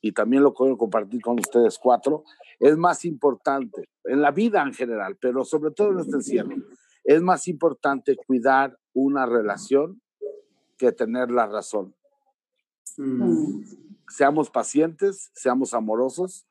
[0.02, 2.24] y también lo puedo compartir con ustedes cuatro,
[2.60, 6.56] es más importante, en la vida en general, pero sobre todo en este encierro,
[7.04, 10.02] es más importante cuidar una relación
[10.78, 11.96] que tener la razón.
[12.98, 13.64] Mm.
[14.08, 16.48] Seamos pacientes, seamos amorosos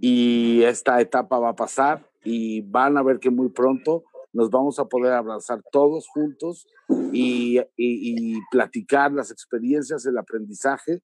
[0.00, 4.04] y esta etapa va a pasar y van a ver que muy pronto
[4.36, 6.66] nos vamos a poder abrazar todos juntos
[7.10, 7.58] y,
[8.50, 11.00] platicar las experiencias, el aprendizaje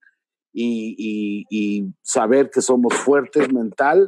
[0.53, 4.07] y, saber que somos fuertes mental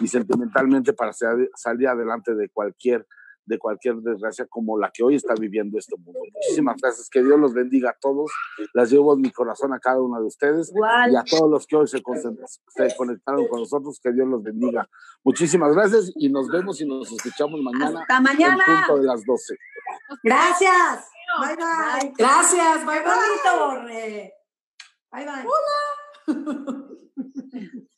[0.00, 3.06] y sentimentalmente para salir adelante de cualquier
[3.44, 6.20] de cualquier desgracia como la que hoy está viviendo este mundo.
[6.32, 8.30] Muchísimas gracias, que Dios los bendiga a todos.
[8.72, 10.72] Las llevo en mi corazón a cada uno de ustedes
[11.10, 14.88] y a todos los que hoy se, se, conectaron con nosotros, que Dios los bendiga.
[15.24, 18.00] Muchísimas gracias y nos vemos y nos escuchamos mañana.
[18.00, 18.64] Hasta mañana.
[18.66, 19.56] En punto de las 12.
[20.22, 21.08] Gracias.
[21.40, 22.12] Bye bye.
[22.16, 22.86] Gracias.
[22.86, 24.32] Bye bye.
[25.12, 25.46] Bye bye.
[25.46, 26.88] Hola.